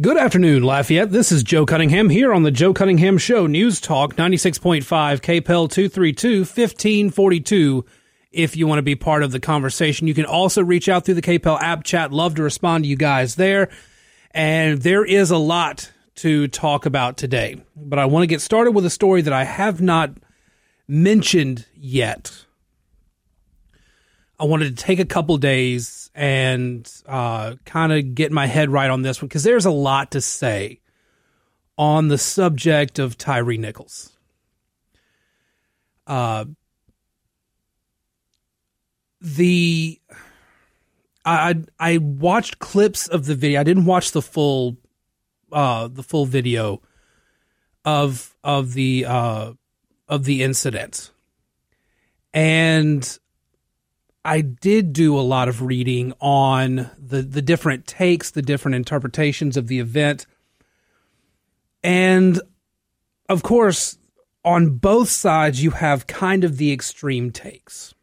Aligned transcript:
Good 0.00 0.16
afternoon, 0.16 0.62
Lafayette. 0.62 1.10
This 1.10 1.32
is 1.32 1.42
Joe 1.42 1.66
Cunningham 1.66 2.08
here 2.08 2.32
on 2.32 2.44
the 2.44 2.52
Joe 2.52 2.72
Cunningham 2.72 3.18
Show, 3.18 3.48
News 3.48 3.80
Talk 3.80 4.14
96.5, 4.14 4.84
KPEL 4.84 5.68
232 5.68 6.38
1542. 6.42 7.84
If 8.30 8.56
you 8.56 8.68
want 8.68 8.78
to 8.78 8.84
be 8.84 8.94
part 8.94 9.24
of 9.24 9.32
the 9.32 9.40
conversation, 9.40 10.06
you 10.06 10.14
can 10.14 10.24
also 10.24 10.62
reach 10.62 10.88
out 10.88 11.04
through 11.04 11.14
the 11.14 11.20
KPEL 11.20 11.60
app 11.60 11.82
chat. 11.82 12.12
Love 12.12 12.36
to 12.36 12.44
respond 12.44 12.84
to 12.84 12.88
you 12.88 12.94
guys 12.94 13.34
there. 13.34 13.70
And 14.30 14.80
there 14.82 15.04
is 15.04 15.32
a 15.32 15.36
lot 15.36 15.90
to 16.16 16.46
talk 16.46 16.86
about 16.86 17.16
today, 17.16 17.60
but 17.74 17.98
I 17.98 18.04
want 18.04 18.22
to 18.22 18.28
get 18.28 18.40
started 18.40 18.76
with 18.76 18.86
a 18.86 18.90
story 18.90 19.22
that 19.22 19.32
I 19.32 19.42
have 19.42 19.80
not 19.80 20.12
mentioned 20.86 21.66
yet. 21.74 22.44
I 24.40 24.44
wanted 24.44 24.76
to 24.76 24.84
take 24.84 25.00
a 25.00 25.04
couple 25.04 25.36
days 25.36 26.10
and 26.14 26.90
uh, 27.06 27.56
kind 27.64 27.92
of 27.92 28.14
get 28.14 28.30
my 28.30 28.46
head 28.46 28.70
right 28.70 28.90
on 28.90 29.02
this 29.02 29.20
one 29.20 29.28
because 29.28 29.42
there's 29.42 29.66
a 29.66 29.70
lot 29.70 30.12
to 30.12 30.20
say 30.20 30.80
on 31.76 32.08
the 32.08 32.18
subject 32.18 32.98
of 32.98 33.18
Tyre 33.18 33.56
Nichols. 33.56 34.16
Uh, 36.06 36.44
the 39.20 40.00
I 41.24 41.56
I 41.78 41.98
watched 41.98 42.58
clips 42.60 43.08
of 43.08 43.26
the 43.26 43.34
video. 43.34 43.60
I 43.60 43.64
didn't 43.64 43.84
watch 43.84 44.12
the 44.12 44.22
full 44.22 44.76
uh, 45.52 45.88
the 45.88 46.02
full 46.02 46.26
video 46.26 46.80
of 47.84 48.36
of 48.44 48.74
the 48.74 49.04
uh, 49.06 49.52
of 50.08 50.24
the 50.24 50.42
incident, 50.42 51.10
and 52.32 53.18
I 54.28 54.42
did 54.42 54.92
do 54.92 55.18
a 55.18 55.22
lot 55.22 55.48
of 55.48 55.62
reading 55.62 56.12
on 56.20 56.90
the 56.98 57.22
the 57.22 57.40
different 57.40 57.86
takes, 57.86 58.30
the 58.30 58.42
different 58.42 58.74
interpretations 58.74 59.56
of 59.56 59.68
the 59.68 59.78
event. 59.78 60.26
And 61.82 62.38
of 63.30 63.42
course, 63.42 63.96
on 64.44 64.76
both 64.76 65.08
sides 65.08 65.62
you 65.62 65.70
have 65.70 66.06
kind 66.06 66.44
of 66.44 66.58
the 66.58 66.70
extreme 66.70 67.30
takes. 67.30 67.94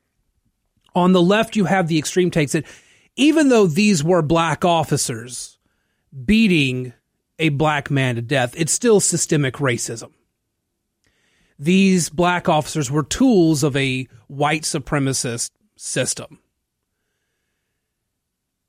On 0.96 1.12
the 1.12 1.22
left 1.22 1.56
you 1.56 1.66
have 1.66 1.88
the 1.88 2.00
extreme 2.00 2.32
takes 2.32 2.54
that 2.54 2.66
even 3.16 3.50
though 3.50 3.68
these 3.68 4.04
were 4.04 4.24
black 4.24 4.66
officers 4.66 5.60
beating 6.26 6.94
a 7.38 7.50
black 7.50 7.92
man 7.92 8.16
to 8.16 8.24
death, 8.24 8.56
it's 8.58 8.74
still 8.74 9.00
systemic 9.00 9.56
racism. 9.56 10.12
These 11.60 12.10
black 12.10 12.50
officers 12.50 12.90
were 12.90 13.04
tools 13.04 13.62
of 13.62 13.78
a 13.78 14.08
white 14.28 14.64
supremacist 14.64 15.52
system. 15.76 16.40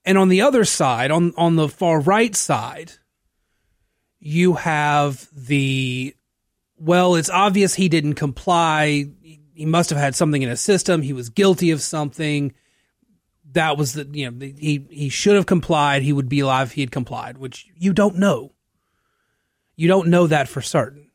And 0.05 0.17
on 0.17 0.29
the 0.29 0.43
other 0.43 0.65
side, 0.65 1.11
on, 1.11 1.33
on 1.37 1.57
the 1.57 1.69
far 1.69 2.01
right 2.01 2.35
side, 2.35 2.93
you 4.21 4.55
have 4.55 5.29
the 5.33 6.15
well, 6.79 7.15
it's 7.15 7.31
obvious 7.31 7.75
he 7.75 7.89
didn't 7.89 8.15
comply. 8.15 9.07
He 9.55 9.65
must 9.65 9.91
have 9.91 9.99
had 9.99 10.15
something 10.15 10.43
in 10.43 10.49
his 10.49 10.61
system. 10.61 11.03
He 11.03 11.13
was 11.13 11.31
guilty 11.31 11.71
of 11.71 11.81
something. 11.81 12.53
That 13.53 13.79
was 13.79 13.95
the 13.95 14.07
you 14.13 14.31
know 14.31 14.47
he 14.59 14.87
he 14.91 15.09
should 15.09 15.37
have 15.37 15.47
complied. 15.47 16.03
He 16.03 16.13
would 16.13 16.29
be 16.29 16.41
alive 16.41 16.69
if 16.69 16.73
he 16.75 16.83
had 16.83 16.91
complied, 16.91 17.39
which 17.39 17.67
you 17.77 17.93
don't 17.93 18.17
know. 18.17 18.53
You 19.77 19.89
don't 19.89 20.09
know 20.09 20.27
that 20.27 20.49
for 20.49 20.61
certain. 20.61 21.11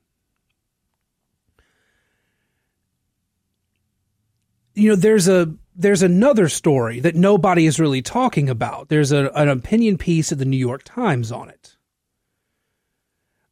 You 4.74 4.90
know, 4.90 4.96
there's 4.96 5.28
a 5.28 5.54
there's 5.76 6.04
another 6.04 6.50
story 6.50 7.00
that 7.00 7.16
nobody 7.16 7.66
is 7.66 7.80
really 7.80 8.02
talking 8.02 8.50
about. 8.50 8.90
There's 8.90 9.12
a, 9.12 9.30
an 9.36 9.50
opinion 9.50 9.98
piece 9.98 10.32
of 10.32 10.38
the 10.38 10.46
New 10.46 10.58
York 10.58 10.84
Times 10.84 11.32
on 11.32 11.50
it. 11.50 11.78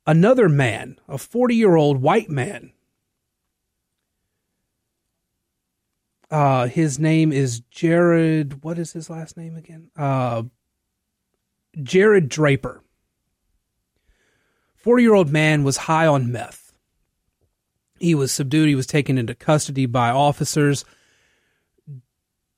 Another 0.05 0.49
man, 0.49 0.99
a 1.07 1.17
40 1.17 1.55
year 1.55 1.75
old 1.75 2.01
white 2.01 2.29
man, 2.29 2.73
uh, 6.31 6.67
his 6.67 6.99
name 6.99 7.31
is 7.31 7.61
Jared. 7.71 8.63
What 8.63 8.77
is 8.77 8.93
his 8.93 9.09
last 9.09 9.37
name 9.37 9.55
again? 9.55 9.89
Uh, 9.95 10.43
Jared 11.81 12.29
Draper. 12.29 12.83
40 14.75 15.03
year 15.03 15.13
old 15.13 15.29
man 15.29 15.63
was 15.63 15.77
high 15.77 16.07
on 16.07 16.31
meth. 16.31 16.73
He 17.99 18.15
was 18.15 18.31
subdued. 18.31 18.69
He 18.69 18.75
was 18.75 18.87
taken 18.87 19.17
into 19.17 19.35
custody 19.35 19.85
by 19.85 20.09
officers 20.09 20.85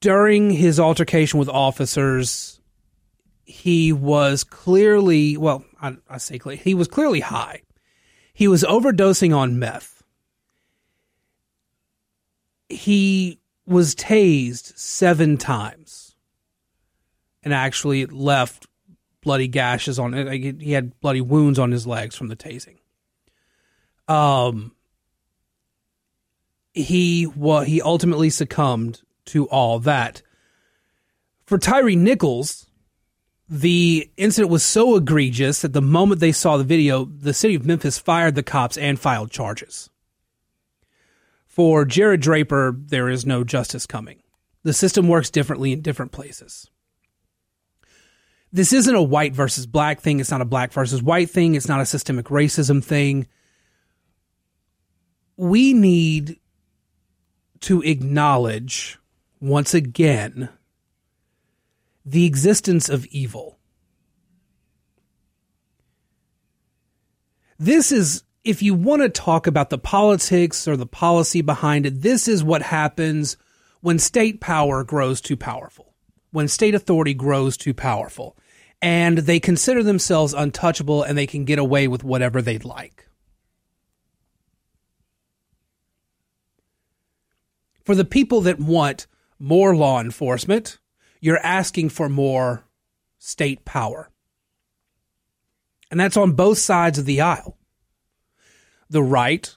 during 0.02 0.50
his 0.50 0.80
altercation 0.80 1.40
with 1.40 1.48
officers, 1.48 2.60
he 3.46 3.94
was 3.94 4.44
clearly, 4.44 5.38
well, 5.38 5.64
I, 5.82 5.96
I 6.10 6.18
say 6.18 6.40
clearly, 6.40 6.62
he 6.62 6.74
was 6.74 6.88
clearly 6.88 7.22
high. 7.22 7.62
He 8.34 8.48
was 8.48 8.64
overdosing 8.64 9.36
on 9.36 9.60
meth. 9.60 10.04
He 12.68 13.40
was 13.66 13.94
tased 13.96 14.78
seven 14.78 15.38
times 15.38 16.16
and 17.44 17.54
actually 17.54 18.06
left 18.08 18.66
bloody 19.22 19.48
gashes 19.48 20.00
on 20.00 20.14
it. 20.14 20.62
He 20.62 20.72
had 20.72 21.00
bloody 21.00 21.22
wounds 21.22 21.60
on 21.60 21.72
his 21.72 21.86
legs 21.86 22.16
from 22.16 22.28
the 22.28 22.36
tasing. 22.36 22.78
Um, 24.08 24.74
he 26.74 27.28
well, 27.28 27.62
he 27.62 27.82
ultimately 27.82 28.30
succumbed 28.30 29.02
to 29.26 29.48
all 29.50 29.80
that. 29.80 30.22
For 31.46 31.58
Tyre 31.58 31.96
Nichols, 31.96 32.68
the 33.50 34.10
incident 34.16 34.50
was 34.50 34.64
so 34.64 34.96
egregious 34.96 35.62
that 35.62 35.74
the 35.74 35.82
moment 35.82 36.22
they 36.22 36.32
saw 36.32 36.56
the 36.56 36.64
video, 36.64 37.06
the 37.06 37.34
city 37.34 37.56
of 37.56 37.66
Memphis 37.66 37.98
fired 37.98 38.36
the 38.36 38.44
cops 38.44 38.78
and 38.78 39.00
filed 39.00 39.32
charges. 39.32 39.90
For 41.48 41.84
Jared 41.84 42.22
Draper, 42.22 42.74
there 42.74 43.10
is 43.10 43.26
no 43.26 43.44
justice 43.44 43.86
coming. 43.86 44.22
The 44.64 44.72
system 44.72 45.10
works 45.10 45.30
differently 45.30 45.74
in 45.74 45.82
different 45.82 46.14
places. 46.14 46.70
This 48.54 48.72
isn't 48.72 48.96
a 48.96 49.02
white 49.02 49.34
versus 49.34 49.66
black 49.66 50.00
thing. 50.00 50.22
It's 50.22 50.32
not 50.32 50.42
a 50.42 50.46
black 50.46 50.72
versus 50.72 51.04
white 51.04 51.30
thing. 51.30 51.56
It's 51.56 51.68
not 51.68 51.82
a 51.82 51.86
systemic 51.86 52.28
racism 52.28 52.82
thing. 52.84 53.28
We 55.36 55.74
need 55.74 56.40
to 57.62 57.82
acknowledge 57.82 58.98
once 59.42 59.74
again 59.74 60.48
the 62.06 62.26
existence 62.26 62.88
of 62.88 63.06
evil. 63.08 63.60
This 67.60 67.92
is, 67.92 68.24
if 68.44 68.62
you 68.62 68.74
want 68.74 69.02
to 69.02 69.10
talk 69.10 69.46
about 69.48 69.70
the 69.70 69.78
politics 69.78 70.68
or 70.68 70.78
the 70.78 70.86
policy 70.86 71.42
behind 71.42 71.86
it, 71.86 72.02
this 72.02 72.28
is 72.28 72.44
what 72.44 72.62
happens 72.62 73.38
when 73.82 74.00
state 74.00 74.40
power 74.40 74.84
grows 74.84 75.22
too 75.22 75.38
powerful, 75.38 75.94
when 76.32 76.48
state 76.48 76.74
authority 76.74 77.14
grows 77.14 77.58
too 77.58 77.74
powerful, 77.74 78.38
and 78.82 79.20
they 79.20 79.40
consider 79.40 79.84
themselves 79.84 80.34
untouchable 80.34 81.04
and 81.04 81.18
they 81.18 81.28
can 81.28 81.46
get 81.46 81.60
away 81.60 81.88
with 81.88 82.04
whatever 82.04 82.42
they'd 82.42 82.66
like. 82.66 83.08
For 87.84 87.96
the 87.96 88.06
people 88.06 88.42
that 88.42 88.60
want 88.60 89.08
more 89.42 89.76
law 89.76 90.00
enforcement, 90.00 90.78
you're 91.20 91.40
asking 91.40 91.90
for 91.90 92.08
more 92.08 92.64
state 93.18 93.66
power. 93.66 94.10
And 95.90 96.00
that's 96.00 96.16
on 96.16 96.34
both 96.34 96.60
sides 96.60 97.00
of 97.00 97.06
the 97.06 97.22
aisle. 97.22 97.58
The 98.90 99.04
right, 99.04 99.54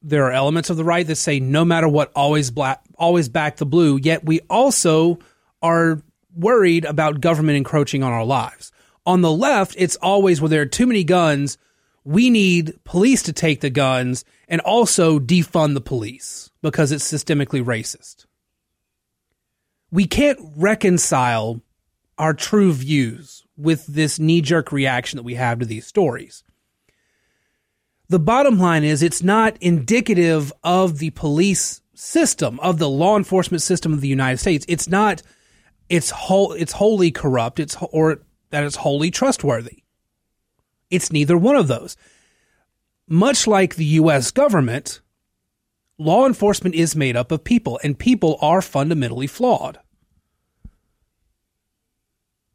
there 0.00 0.24
are 0.24 0.32
elements 0.32 0.70
of 0.70 0.76
the 0.76 0.84
right 0.84 1.06
that 1.06 1.16
say 1.16 1.38
no 1.38 1.64
matter 1.64 1.88
what, 1.88 2.10
always 2.14 2.50
black, 2.50 2.82
always 2.96 3.28
back 3.28 3.56
the 3.56 3.66
blue. 3.66 3.98
Yet 4.00 4.24
we 4.24 4.40
also 4.48 5.18
are 5.62 6.02
worried 6.34 6.84
about 6.84 7.20
government 7.20 7.56
encroaching 7.56 8.02
on 8.02 8.12
our 8.12 8.24
lives. 8.24 8.72
On 9.04 9.20
the 9.20 9.32
left, 9.32 9.74
it's 9.78 9.96
always 9.96 10.40
where 10.40 10.48
there 10.48 10.62
are 10.62 10.66
too 10.66 10.86
many 10.86 11.04
guns. 11.04 11.58
We 12.04 12.30
need 12.30 12.78
police 12.84 13.22
to 13.24 13.32
take 13.32 13.60
the 13.60 13.70
guns 13.70 14.24
and 14.48 14.60
also 14.62 15.18
defund 15.18 15.74
the 15.74 15.80
police 15.80 16.50
because 16.62 16.90
it's 16.90 17.10
systemically 17.10 17.62
racist 17.62 18.26
we 19.90 20.06
can't 20.06 20.38
reconcile 20.56 21.60
our 22.18 22.34
true 22.34 22.72
views 22.72 23.44
with 23.56 23.86
this 23.86 24.18
knee 24.18 24.40
jerk 24.40 24.72
reaction 24.72 25.16
that 25.16 25.22
we 25.22 25.34
have 25.34 25.58
to 25.58 25.66
these 25.66 25.86
stories. 25.86 26.44
The 28.08 28.18
bottom 28.18 28.58
line 28.58 28.84
is 28.84 29.02
it's 29.02 29.22
not 29.22 29.56
indicative 29.60 30.52
of 30.64 30.98
the 30.98 31.10
police 31.10 31.82
system, 31.94 32.58
of 32.60 32.78
the 32.78 32.88
law 32.88 33.16
enforcement 33.16 33.62
system 33.62 33.92
of 33.92 34.00
the 34.00 34.08
United 34.08 34.38
States. 34.38 34.64
It's 34.68 34.88
not 34.88 35.22
it's 35.88 36.10
whole 36.10 36.52
it's 36.52 36.72
wholly 36.72 37.10
corrupt, 37.10 37.60
it's 37.60 37.76
or 37.92 38.20
that 38.50 38.64
it's 38.64 38.76
wholly 38.76 39.10
trustworthy. 39.10 39.82
It's 40.90 41.12
neither 41.12 41.36
one 41.36 41.56
of 41.56 41.68
those. 41.68 41.96
Much 43.08 43.46
like 43.46 43.74
the 43.74 43.84
US 43.84 44.30
government, 44.30 45.00
law 45.98 46.26
enforcement 46.26 46.74
is 46.74 46.96
made 46.96 47.16
up 47.16 47.32
of 47.32 47.44
people, 47.44 47.78
and 47.82 47.98
people 47.98 48.38
are 48.40 48.62
fundamentally 48.62 49.26
flawed. 49.26 49.78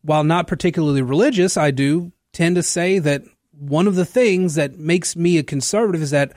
While 0.01 0.24
not 0.24 0.48
particularly 0.48 1.01
religious, 1.01 1.56
I 1.56 1.72
do 1.72 2.12
tend 2.31 2.56
to 2.56 2.63
say 2.63 3.00
that 3.00 3.24
one 3.51 3.88
of 3.88 3.95
the 3.95 4.06
things 4.06 4.56
that 4.56 4.78
makes 4.78 5.16
me 5.16 5.38
a 5.38 5.44
conservative 5.44 6.01
is 6.01 6.12
that 6.12 6.34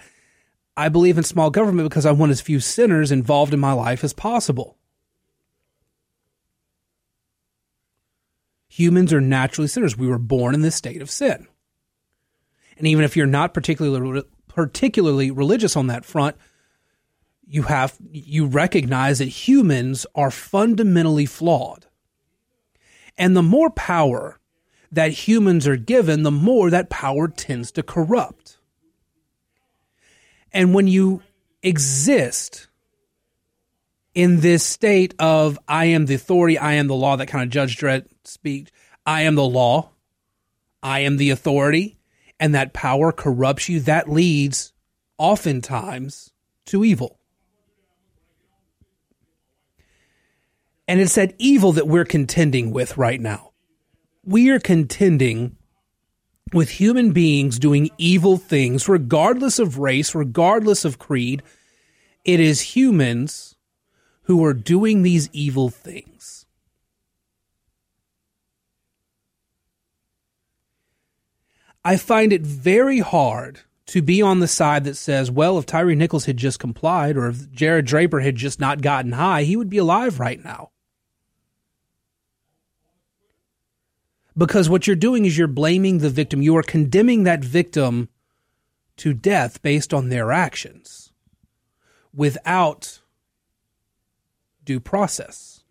I 0.77 0.89
believe 0.89 1.17
in 1.17 1.25
small 1.25 1.51
government 1.51 1.89
because 1.89 2.07
I 2.07 2.13
want 2.13 2.31
as 2.31 2.41
few 2.41 2.61
sinners 2.61 3.11
involved 3.11 3.55
in 3.55 3.61
my 3.61 3.73
life 3.73 4.05
as 4.05 4.13
possible. 4.13 4.77
Humans 8.69 9.13
are 9.15 9.23
naturally 9.23 9.69
sinners. 9.69 9.97
We 9.97 10.07
were 10.07 10.19
born 10.19 10.55
in 10.55 10.61
this 10.61 10.75
state 10.75 11.01
of 11.01 11.11
sin. 11.11 11.47
And 12.77 12.87
even 12.87 13.05
if 13.05 13.17
you're 13.17 13.27
not 13.27 13.55
particularly 13.55 14.23
particularly 14.49 15.31
religious 15.31 15.77
on 15.77 15.87
that 15.87 16.05
front, 16.05 16.37
you 17.47 17.63
have 17.63 17.97
you 18.11 18.47
recognize 18.47 19.21
that 19.21 19.27
humans 19.27 20.07
are 20.15 20.31
fundamentally 20.31 21.27
flawed. 21.27 21.87
And 23.17 23.37
the 23.37 23.43
more 23.43 23.71
power 23.71 24.39
that 24.93 25.13
humans 25.13 25.67
are 25.67 25.77
given, 25.77 26.23
the 26.23 26.31
more 26.31 26.71
that 26.71 26.91
power 26.91 27.29
tends 27.29 27.73
to 27.73 27.83
corrupt. 27.83 28.59
And 30.53 30.75
when 30.75 30.87
you 30.87 31.23
exist 31.63 32.69
in 34.15 34.41
this 34.41 34.65
state 34.65 35.15
of 35.19 35.59
I 35.69 35.87
am 35.87 36.07
the 36.07 36.15
authority, 36.15 36.59
I 36.59 36.75
am 36.75 36.89
the 36.89 36.95
law, 36.95 37.17
that 37.17 37.29
kind 37.29 37.45
of 37.45 37.51
Judge 37.51 37.77
Dredd 37.77 38.07
speak, 38.25 38.71
I 39.05 39.23
am 39.23 39.35
the 39.35 39.45
law, 39.45 39.91
I 40.83 41.01
am 41.01 41.17
the 41.17 41.31
authority, 41.31 41.99
and 42.41 42.55
that 42.55 42.73
power 42.73 43.13
corrupts 43.13 43.69
you, 43.69 43.81
that 43.81 44.11
leads 44.11 44.73
oftentimes 45.19 46.33
to 46.67 46.85
evil. 46.85 47.16
And 50.89 51.01
it's 51.01 51.17
that 51.17 51.35
evil 51.39 51.73
that 51.73 51.89
we're 51.89 52.05
contending 52.05 52.71
with 52.71 52.97
right 52.97 53.21
now. 53.21 53.53
We 54.25 54.51
are 54.51 54.61
contending 54.61 55.57
with 56.53 56.71
human 56.71 57.13
beings 57.13 57.59
doing 57.59 57.91
evil 57.99 58.37
things, 58.37 58.89
regardless 58.89 59.59
of 59.59 59.79
race, 59.79 60.15
regardless 60.15 60.85
of 60.85 60.99
creed. 60.99 61.43
It 62.25 62.41
is 62.41 62.61
humans 62.77 63.57
who 64.23 64.45
are 64.45 64.55
doing 64.55 65.03
these 65.03 65.29
evil 65.33 65.71
things. 65.71 66.47
I 71.85 71.97
find 71.97 72.33
it 72.33 72.43
very 72.43 72.99
hard 72.99 73.61
to 73.87 74.03
be 74.03 74.21
on 74.21 74.41
the 74.41 74.49
side 74.49 74.83
that 74.85 74.97
says, 74.97 75.31
well, 75.31 75.59
if 75.59 75.67
Tyre 75.67 75.95
Nichols 75.95 76.25
had 76.25 76.37
just 76.37 76.59
complied 76.59 77.17
or 77.17 77.29
if 77.29 77.53
Jared 77.53 77.87
Draper 77.87 78.19
had 78.19 78.35
just 78.35 78.59
not 78.59 78.83
gotten 78.83 79.13
high, 79.13 79.45
he 79.45 79.55
would 79.55 79.71
be 79.71 79.79
alive 79.79 80.19
right 80.19 80.43
now. 80.45 80.71
Because 84.37 84.69
what 84.69 84.87
you're 84.87 84.97
doing 84.97 85.25
is 85.25 85.37
you're 85.37 85.47
blaming 85.47 85.99
the 85.99 86.11
victim. 86.11 86.43
You 86.43 86.57
are 86.57 86.63
condemning 86.63 87.25
that 87.25 87.45
victim 87.45 88.09
to 88.99 89.15
death 89.15 89.63
based 89.63 89.95
on 89.95 90.09
their 90.09 90.33
actions 90.33 91.13
without 92.15 93.01
due 94.65 94.81
process, 94.81 95.63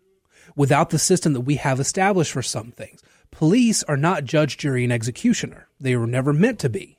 without 0.54 0.90
the 0.90 0.98
system 0.98 1.32
that 1.32 1.40
we 1.40 1.56
have 1.56 1.80
established 1.80 2.32
for 2.32 2.42
some 2.42 2.72
things. 2.72 3.02
Police 3.30 3.82
are 3.84 3.96
not 3.96 4.24
judge, 4.24 4.56
jury, 4.56 4.84
and 4.84 4.92
executioner. 4.92 5.68
They 5.78 5.96
were 5.96 6.06
never 6.06 6.32
meant 6.32 6.58
to 6.60 6.68
be. 6.68 6.98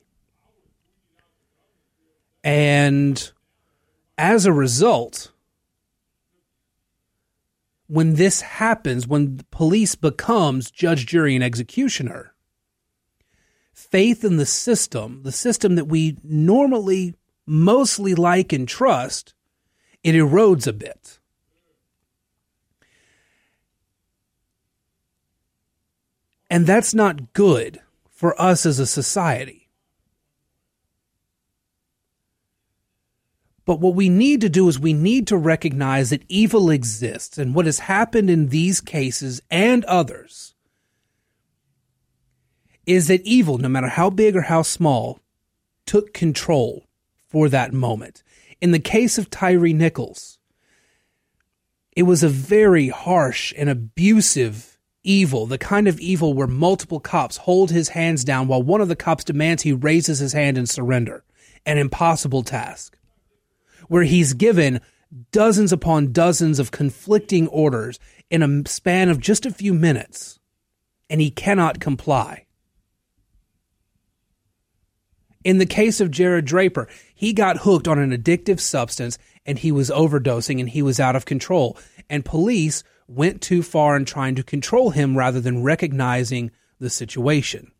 And 2.44 3.30
as 4.16 4.46
a 4.46 4.52
result, 4.52 5.32
when 7.88 8.14
this 8.14 8.42
happens, 8.42 9.08
when 9.08 9.40
police 9.50 9.94
becomes 9.94 10.70
judge, 10.70 11.06
jury, 11.06 11.34
and 11.34 11.42
executioner, 11.42 12.34
faith 13.72 14.24
in 14.24 14.36
the 14.36 14.46
system, 14.46 15.22
the 15.24 15.32
system 15.32 15.74
that 15.74 15.86
we 15.86 16.16
normally 16.22 17.14
mostly 17.46 18.14
like 18.14 18.52
and 18.52 18.68
trust, 18.68 19.34
it 20.04 20.12
erodes 20.12 20.66
a 20.66 20.72
bit. 20.72 21.18
And 26.50 26.66
that's 26.66 26.94
not 26.94 27.32
good 27.32 27.80
for 28.10 28.40
us 28.40 28.66
as 28.66 28.78
a 28.78 28.86
society. 28.86 29.67
But 33.68 33.80
what 33.80 33.94
we 33.94 34.08
need 34.08 34.40
to 34.40 34.48
do 34.48 34.66
is 34.68 34.80
we 34.80 34.94
need 34.94 35.26
to 35.26 35.36
recognize 35.36 36.08
that 36.08 36.24
evil 36.26 36.70
exists 36.70 37.36
and 37.36 37.54
what 37.54 37.66
has 37.66 37.80
happened 37.80 38.30
in 38.30 38.48
these 38.48 38.80
cases 38.80 39.42
and 39.50 39.84
others 39.84 40.54
is 42.86 43.08
that 43.08 43.20
evil, 43.26 43.58
no 43.58 43.68
matter 43.68 43.88
how 43.88 44.08
big 44.08 44.34
or 44.34 44.40
how 44.40 44.62
small, 44.62 45.20
took 45.84 46.14
control 46.14 46.86
for 47.26 47.50
that 47.50 47.74
moment. 47.74 48.22
In 48.62 48.70
the 48.70 48.78
case 48.78 49.18
of 49.18 49.28
Tyre 49.28 49.74
Nichols, 49.74 50.38
it 51.94 52.04
was 52.04 52.22
a 52.22 52.28
very 52.30 52.88
harsh 52.88 53.52
and 53.54 53.68
abusive 53.68 54.78
evil, 55.04 55.44
the 55.44 55.58
kind 55.58 55.86
of 55.86 56.00
evil 56.00 56.32
where 56.32 56.46
multiple 56.46 57.00
cops 57.00 57.36
hold 57.36 57.70
his 57.70 57.90
hands 57.90 58.24
down 58.24 58.48
while 58.48 58.62
one 58.62 58.80
of 58.80 58.88
the 58.88 58.96
cops 58.96 59.24
demands 59.24 59.62
he 59.62 59.74
raises 59.74 60.20
his 60.20 60.32
hand 60.32 60.56
and 60.56 60.70
surrender. 60.70 61.22
An 61.66 61.76
impossible 61.76 62.42
task 62.42 62.97
where 63.88 64.04
he's 64.04 64.34
given 64.34 64.80
dozens 65.32 65.72
upon 65.72 66.12
dozens 66.12 66.58
of 66.58 66.70
conflicting 66.70 67.48
orders 67.48 67.98
in 68.30 68.42
a 68.42 68.68
span 68.68 69.08
of 69.08 69.20
just 69.20 69.46
a 69.46 69.50
few 69.50 69.74
minutes, 69.74 70.38
and 71.08 71.20
he 71.20 71.30
cannot 71.30 71.80
comply. 71.80 72.44
In 75.44 75.58
the 75.58 75.66
case 75.66 76.00
of 76.00 76.10
Jared 76.10 76.44
Draper, 76.44 76.88
he 77.14 77.32
got 77.32 77.58
hooked 77.58 77.88
on 77.88 77.98
an 77.98 78.10
addictive 78.10 78.60
substance 78.60 79.18
and 79.46 79.58
he 79.58 79.72
was 79.72 79.88
overdosing 79.88 80.60
and 80.60 80.68
he 80.68 80.82
was 80.82 81.00
out 81.00 81.16
of 81.16 81.24
control. 81.24 81.78
And 82.10 82.24
police 82.24 82.82
went 83.06 83.40
too 83.40 83.62
far 83.62 83.96
in 83.96 84.04
trying 84.04 84.34
to 84.34 84.42
control 84.42 84.90
him 84.90 85.16
rather 85.16 85.40
than 85.40 85.62
recognizing 85.62 86.50
the 86.78 86.90
situation. 86.90 87.72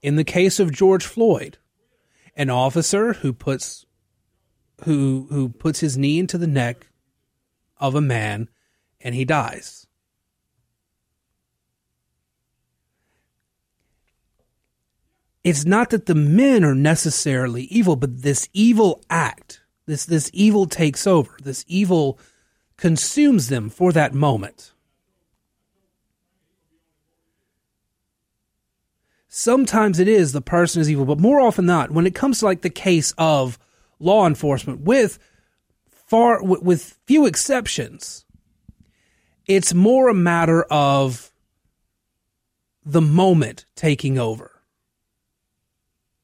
In 0.00 0.14
the 0.14 0.22
case 0.22 0.60
of 0.60 0.72
George 0.72 1.04
Floyd, 1.04 1.58
an 2.36 2.50
officer 2.50 3.14
who 3.14 3.32
puts 3.32 3.84
who 4.84 5.26
who 5.30 5.48
puts 5.48 5.80
his 5.80 5.98
knee 5.98 6.18
into 6.18 6.38
the 6.38 6.46
neck 6.46 6.86
of 7.78 7.94
a 7.94 8.00
man 8.00 8.48
and 9.00 9.14
he 9.14 9.24
dies. 9.24 9.86
It's 15.44 15.64
not 15.64 15.90
that 15.90 16.06
the 16.06 16.14
men 16.14 16.64
are 16.64 16.74
necessarily 16.74 17.62
evil, 17.64 17.96
but 17.96 18.22
this 18.22 18.48
evil 18.52 19.02
act, 19.08 19.62
this 19.86 20.04
this 20.04 20.30
evil 20.34 20.66
takes 20.66 21.06
over. 21.06 21.36
This 21.42 21.64
evil 21.68 22.18
consumes 22.76 23.48
them 23.48 23.70
for 23.70 23.92
that 23.92 24.14
moment. 24.14 24.72
Sometimes 29.28 29.98
it 29.98 30.08
is 30.08 30.32
the 30.32 30.40
person 30.40 30.80
is 30.80 30.90
evil, 30.90 31.04
but 31.04 31.20
more 31.20 31.38
often 31.40 31.66
not, 31.66 31.90
when 31.92 32.06
it 32.06 32.14
comes 32.14 32.40
to 32.40 32.44
like 32.44 32.62
the 32.62 32.70
case 32.70 33.14
of 33.16 33.58
law 33.98 34.26
enforcement 34.26 34.80
with 34.80 35.18
far 35.90 36.42
with 36.42 36.98
few 37.06 37.26
exceptions. 37.26 38.24
It's 39.46 39.72
more 39.74 40.08
a 40.08 40.14
matter 40.14 40.62
of 40.64 41.32
the 42.84 43.00
moment 43.00 43.66
taking 43.74 44.18
over 44.18 44.62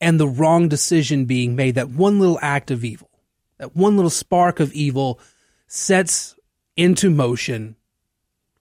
and 0.00 0.20
the 0.20 0.28
wrong 0.28 0.68
decision 0.68 1.24
being 1.24 1.56
made. 1.56 1.74
That 1.74 1.90
one 1.90 2.18
little 2.20 2.38
act 2.42 2.70
of 2.70 2.84
evil 2.84 3.10
that 3.58 3.76
one 3.76 3.96
little 3.96 4.10
spark 4.10 4.60
of 4.60 4.72
evil 4.72 5.20
sets 5.66 6.34
into 6.76 7.10
motion 7.10 7.76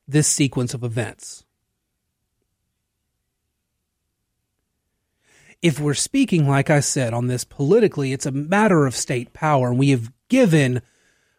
this 0.07 0.27
sequence 0.27 0.73
of 0.73 0.83
events 0.83 1.45
if 5.63 5.79
we're 5.79 5.93
speaking, 5.93 6.47
like 6.47 6.69
I 6.69 6.81
said, 6.81 7.13
on 7.13 7.27
this 7.27 7.45
politically, 7.45 8.11
it's 8.11 8.25
a 8.25 8.31
matter 8.31 8.85
of 8.85 8.95
state 8.95 9.31
power. 9.31 9.69
And 9.69 9.79
we 9.79 9.91
have 9.91 10.11
given 10.27 10.81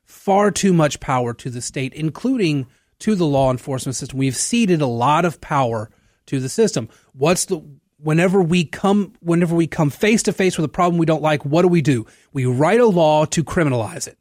far 0.07 0.51
too 0.51 0.73
much 0.73 0.99
power 0.99 1.35
to 1.35 1.51
the 1.51 1.61
state, 1.61 1.93
including 1.93 2.67
to 3.01 3.15
the 3.15 3.27
law 3.27 3.51
enforcement 3.51 3.97
system. 3.97 4.19
We've 4.19 4.35
ceded 4.35 4.81
a 4.81 4.87
lot 4.87 5.27
of 5.27 5.43
power 5.43 5.91
to 6.27 6.41
the 6.41 6.49
system. 6.49 6.89
What's 7.13 7.45
the 7.45 7.63
whenever 7.99 8.41
we 8.41 8.65
come 8.65 9.13
whenever 9.21 9.55
we 9.55 9.67
come 9.67 9.91
face 9.91 10.23
to 10.23 10.33
face 10.33 10.57
with 10.57 10.65
a 10.65 10.69
problem 10.69 10.99
we 10.99 11.07
don't 11.07 11.23
like, 11.23 11.45
what 11.45 11.63
do 11.63 11.69
we 11.69 11.83
do? 11.83 12.07
We 12.33 12.47
write 12.47 12.81
a 12.81 12.87
law 12.87 13.27
to 13.27 13.45
criminalize 13.45 14.09
it. 14.09 14.19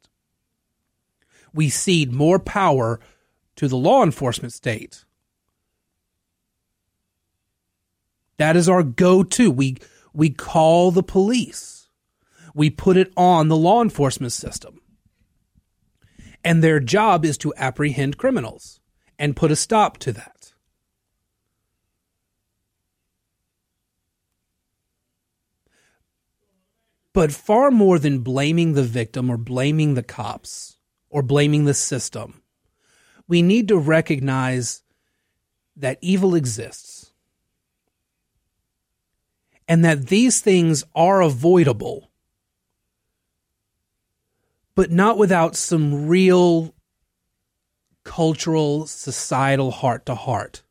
We 1.54 1.70
cede 1.70 2.12
more 2.12 2.38
power 2.38 3.00
to 3.56 3.68
the 3.68 3.76
law 3.76 4.02
enforcement 4.02 4.52
state. 4.52 5.04
That 8.36 8.56
is 8.56 8.68
our 8.68 8.82
go-to. 8.82 9.50
We 9.50 9.76
we 10.14 10.30
call 10.30 10.92
the 10.92 11.02
police. 11.02 11.88
We 12.54 12.70
put 12.70 12.96
it 12.96 13.12
on 13.16 13.48
the 13.48 13.56
law 13.56 13.82
enforcement 13.82 14.32
system. 14.32 14.80
And 16.44 16.62
their 16.62 16.78
job 16.78 17.24
is 17.24 17.36
to 17.38 17.52
apprehend 17.56 18.16
criminals 18.16 18.80
and 19.18 19.36
put 19.36 19.50
a 19.50 19.56
stop 19.56 19.98
to 19.98 20.12
that. 20.12 20.52
But 27.12 27.32
far 27.32 27.70
more 27.70 27.98
than 27.98 28.20
blaming 28.20 28.74
the 28.74 28.82
victim 28.82 29.30
or 29.30 29.36
blaming 29.36 29.94
the 29.94 30.02
cops 30.02 30.78
or 31.08 31.22
blaming 31.22 31.64
the 31.64 31.74
system, 31.74 32.42
we 33.26 33.40
need 33.40 33.68
to 33.68 33.78
recognize 33.78 34.82
that 35.76 35.98
evil 36.00 36.34
exists 36.34 37.03
and 39.66 39.84
that 39.84 40.08
these 40.08 40.40
things 40.40 40.84
are 40.94 41.22
avoidable, 41.22 42.10
but 44.74 44.90
not 44.90 45.18
without 45.18 45.56
some 45.56 46.06
real 46.06 46.74
cultural, 48.04 48.86
societal 48.86 49.70
heart 49.70 50.06
to 50.06 50.14
heart. 50.14 50.62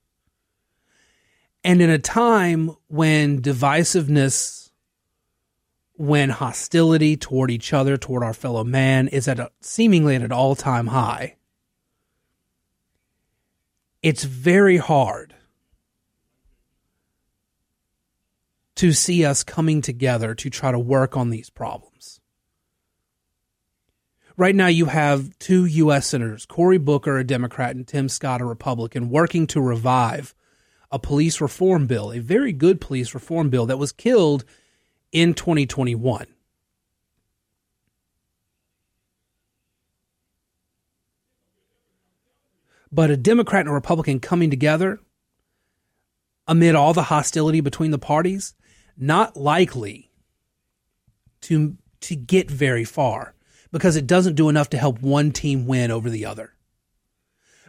And 1.64 1.82
in 1.82 1.90
a 1.90 2.00
time 2.00 2.76
when 2.88 3.42
divisiveness, 3.42 4.70
when 5.96 6.30
hostility 6.30 7.16
toward 7.18 7.50
each 7.50 7.74
other, 7.74 7.98
toward 7.98 8.24
our 8.24 8.34
fellow 8.34 8.64
man, 8.64 9.08
is 9.08 9.28
at 9.28 9.40
a, 9.40 9.52
seemingly 9.62 10.16
at 10.16 10.22
an 10.22 10.32
all 10.32 10.56
time 10.56 10.88
high, 10.88 11.38
it's 14.02 14.26
very 14.26 14.78
hard 14.78 15.33
to 18.84 18.92
see 18.92 19.24
us 19.24 19.46
coming 19.46 19.82
together 19.82 20.36
to 20.36 20.50
try 20.50 20.70
to 20.70 20.78
work 20.78 21.16
on 21.16 21.30
these 21.30 21.50
problems. 21.50 22.20
Right 24.36 24.54
now, 24.54 24.68
you 24.68 24.88
have 24.88 25.40
two 25.40 25.64
U.S. 25.64 26.08
senators, 26.08 26.46
Cory 26.46 26.80
Booker, 26.80 27.18
a 27.18 27.24
Democrat, 27.24 27.78
and 27.78 27.88
Tim 27.88 28.10
Scott, 28.10 28.42
a 28.42 28.46
Republican, 28.46 29.10
working 29.10 29.48
to 29.48 29.62
revive 29.62 30.36
a 30.92 31.00
police 31.00 31.40
reform 31.40 31.88
bill, 31.88 32.12
a 32.12 32.20
very 32.20 32.52
good 32.52 32.82
police 32.82 33.14
reform 33.14 33.50
bill 33.50 33.66
that 33.68 33.80
was 33.80 33.94
killed 33.94 34.44
in 35.14 35.34
2021. 35.34 36.28
But 42.92 43.12
a 43.12 43.16
Democrat 43.16 43.62
and 43.62 43.70
a 43.70 43.74
Republican 43.74 44.20
coming 44.20 44.50
together 44.50 45.00
amid 46.46 46.76
all 46.76 46.94
the 46.94 47.04
hostility 47.04 47.62
between 47.62 47.92
the 47.92 47.98
parties, 47.98 48.54
not 48.98 49.36
likely 49.38 50.12
to 51.42 51.78
to 52.02 52.16
get 52.16 52.52
very 52.52 52.84
far 52.84 53.34
because 53.72 53.96
it 53.96 54.06
doesn't 54.08 54.36
do 54.36 54.50
enough 54.50 54.70
to 54.70 54.78
help 54.78 55.02
one 55.02 55.32
team 55.32 55.66
win 55.66 55.90
over 55.90 56.10
the 56.10 56.26
other. 56.26 56.54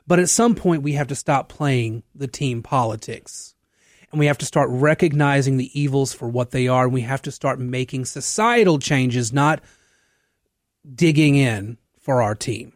But 0.07 0.19
at 0.19 0.29
some 0.29 0.55
point 0.55 0.83
we 0.83 0.93
have 0.93 1.09
to 1.09 1.15
stop 1.15 1.49
playing 1.49 2.03
the 2.15 2.27
team 2.27 2.63
politics. 2.63 3.55
And 4.11 4.19
we 4.19 4.27
have 4.27 4.39
to 4.39 4.47
start 4.47 4.69
recognizing 4.71 5.57
the 5.57 5.81
evils 5.81 6.13
for 6.13 6.29
what 6.29 6.51
they 6.51 6.69
are 6.69 6.85
and 6.85 6.93
we 6.93 7.01
have 7.01 7.23
to 7.23 7.33
start 7.33 7.59
making 7.59 8.05
societal 8.05 8.79
changes, 8.79 9.33
not 9.33 9.63
digging 10.95 11.37
in 11.37 11.79
for 11.99 12.23
our 12.23 12.35
team. 12.35 12.73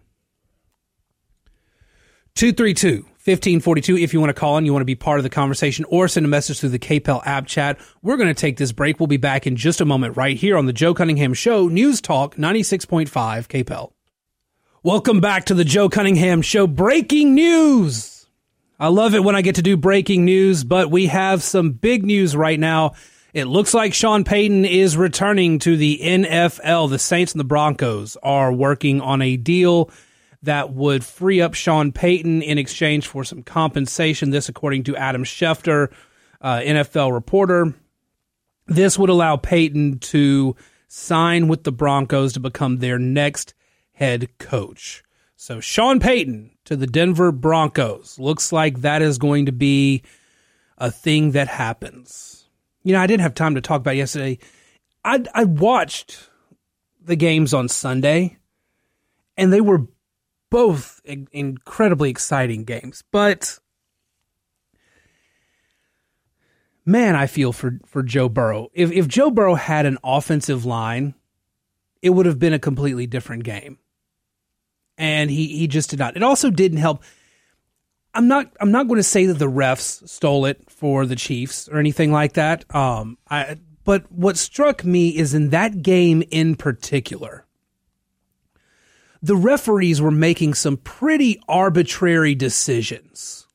232 2.35 3.08
1542 3.29 3.99
if 3.99 4.15
you 4.15 4.21
want 4.21 4.31
to 4.31 4.35
call 4.35 4.57
in, 4.57 4.65
you 4.65 4.73
want 4.73 4.81
to 4.81 4.87
be 4.87 4.95
part 4.95 5.19
of 5.19 5.23
the 5.23 5.29
conversation 5.29 5.85
or 5.91 6.09
send 6.09 6.25
a 6.25 6.29
message 6.31 6.61
through 6.61 6.71
the 6.71 6.79
KPEL 6.79 7.27
app 7.27 7.47
chat. 7.47 7.79
We're 8.01 8.17
going 8.17 8.35
to 8.35 8.41
take 8.41 8.57
this 8.57 8.73
break. 8.73 8.99
We'll 8.99 9.07
be 9.07 9.19
back 9.19 9.47
in 9.47 9.55
just 9.55 9.83
a 9.83 9.85
moment 9.85 10.17
right 10.17 10.35
here 10.35 10.57
on 10.57 10.65
the 10.65 10.73
Joe 10.73 10.95
Cunningham 10.95 11.35
Show, 11.35 11.69
News 11.69 12.01
Talk 12.01 12.37
96.5 12.37 13.09
KPEL. 13.11 13.93
Welcome 14.83 15.21
back 15.21 15.45
to 15.45 15.55
the 15.55 15.65
Joe 15.65 15.91
Cunningham 15.91 16.41
Show. 16.41 16.67
Breaking 16.67 17.35
news. 17.35 18.27
I 18.81 18.89
love 18.89 19.15
it 19.15 19.23
when 19.23 19.37
I 19.37 19.43
get 19.43 19.57
to 19.57 19.63
do 19.63 19.77
breaking 19.77 20.25
news, 20.25 20.65
but 20.65 20.91
we 20.91 21.09
have 21.09 21.43
some 21.43 21.73
big 21.73 22.07
news 22.07 22.35
right 22.35 22.59
now. 22.59 22.95
It 23.35 23.45
looks 23.45 23.75
like 23.75 23.93
Sean 23.93 24.25
Payton 24.25 24.65
is 24.65 24.97
returning 24.97 25.59
to 25.59 25.77
the 25.77 26.01
NFL. 26.03 26.89
The 26.89 26.99
Saints 26.99 27.33
and 27.33 27.41
the 27.41 27.45
Broncos 27.45 28.17
are 28.23 28.51
working 28.51 29.03
on 29.03 29.21
a 29.21 29.37
deal 29.37 29.91
that 30.43 30.73
would 30.73 31.05
free 31.05 31.41
up 31.41 31.55
Sean 31.55 31.93
Payton 31.93 32.43
in 32.43 32.59
exchange 32.59 33.07
for 33.07 33.25
some 33.25 33.43
compensation. 33.43 34.31
This, 34.31 34.49
according 34.49 34.85
to 34.85 34.97
Adam 34.97 35.25
Schefter, 35.25 35.93
uh, 36.41 36.59
NFL 36.59 37.13
reporter. 37.13 37.75
This 38.67 38.99
would 38.99 39.11
allow 39.11 39.37
Payton 39.37 39.99
to 40.01 40.55
sign 40.89 41.49
with 41.49 41.65
the 41.65 41.73
Broncos 41.73 42.35
to 42.35 42.41
become 42.41 42.79
their 42.79 42.99
next 42.99 43.55
head 43.93 44.29
coach. 44.39 45.03
So 45.37 45.61
Sean 45.61 46.01
Payton 46.01 46.51
to 46.65 46.77
the 46.77 46.87
Denver 46.87 47.33
Broncos. 47.33 48.19
Looks 48.19 48.53
like 48.53 48.81
that 48.81 49.03
is 49.03 49.19
going 49.19 49.47
to 49.47 49.53
be 49.53 50.03
a 50.77 50.91
thing 50.91 51.33
that 51.33 51.49
happens. 51.49 52.47
You 52.83 52.93
know, 52.93 53.01
I 53.01 53.07
didn't 53.07 53.23
have 53.23 53.35
time 53.35 53.55
to 53.55 53.61
talk 53.61 53.81
about 53.81 53.97
yesterday. 53.97 54.39
I 55.05 55.25
I 55.35 55.45
watched 55.45 56.29
the 57.03 57.17
games 57.17 57.55
on 57.55 57.69
Sunday, 57.69 58.39
and 59.37 59.53
they 59.53 59.61
were 59.61 59.87
both 60.51 61.01
incredibly 61.05 62.11
exciting 62.11 62.65
games. 62.65 63.03
But 63.11 63.59
man, 66.85 67.15
I 67.15 67.27
feel 67.27 67.53
for 67.53 67.79
for 67.87 68.03
Joe 68.03 68.29
Burrow. 68.29 68.69
If 68.73 68.91
if 68.91 69.07
Joe 69.09 69.31
Burrow 69.31 69.55
had 69.55 69.87
an 69.87 69.99
offensive 70.03 70.65
line, 70.65 71.15
it 72.03 72.11
would 72.11 72.27
have 72.27 72.39
been 72.39 72.55
a 72.55 72.59
completely 72.59 73.07
different 73.07 73.45
game. 73.45 73.79
And 74.97 75.31
he 75.31 75.47
he 75.59 75.69
just 75.69 75.91
did 75.91 75.99
not. 75.99 76.17
It 76.17 76.23
also 76.23 76.51
didn't 76.51 76.79
help. 76.79 77.03
I'm 78.15 78.27
not 78.27 78.51
I'm 78.61 78.73
not 78.73 78.89
going 78.89 78.99
to 78.99 79.05
say 79.05 79.27
that 79.27 79.39
the 79.39 79.51
refs 79.51 80.09
stole 80.09 80.47
it 80.47 80.71
for 80.71 81.07
the 81.07 81.15
Chiefs 81.15 81.69
or 81.69 81.79
anything 81.79 82.11
like 82.11 82.33
that. 82.33 82.65
Um 82.75 83.19
I 83.31 83.59
but 83.85 84.11
what 84.11 84.37
struck 84.37 84.85
me 84.85 85.17
is 85.17 85.35
in 85.35 85.51
that 85.51 85.83
game 85.83 86.23
in 86.31 86.57
particular 86.57 87.47
the 89.23 89.37
referees 89.37 90.01
were 90.01 90.11
making 90.11 90.55
some 90.55 90.77
pretty 90.77 91.41
arbitrary 91.49 92.35
decisions. 92.35 93.47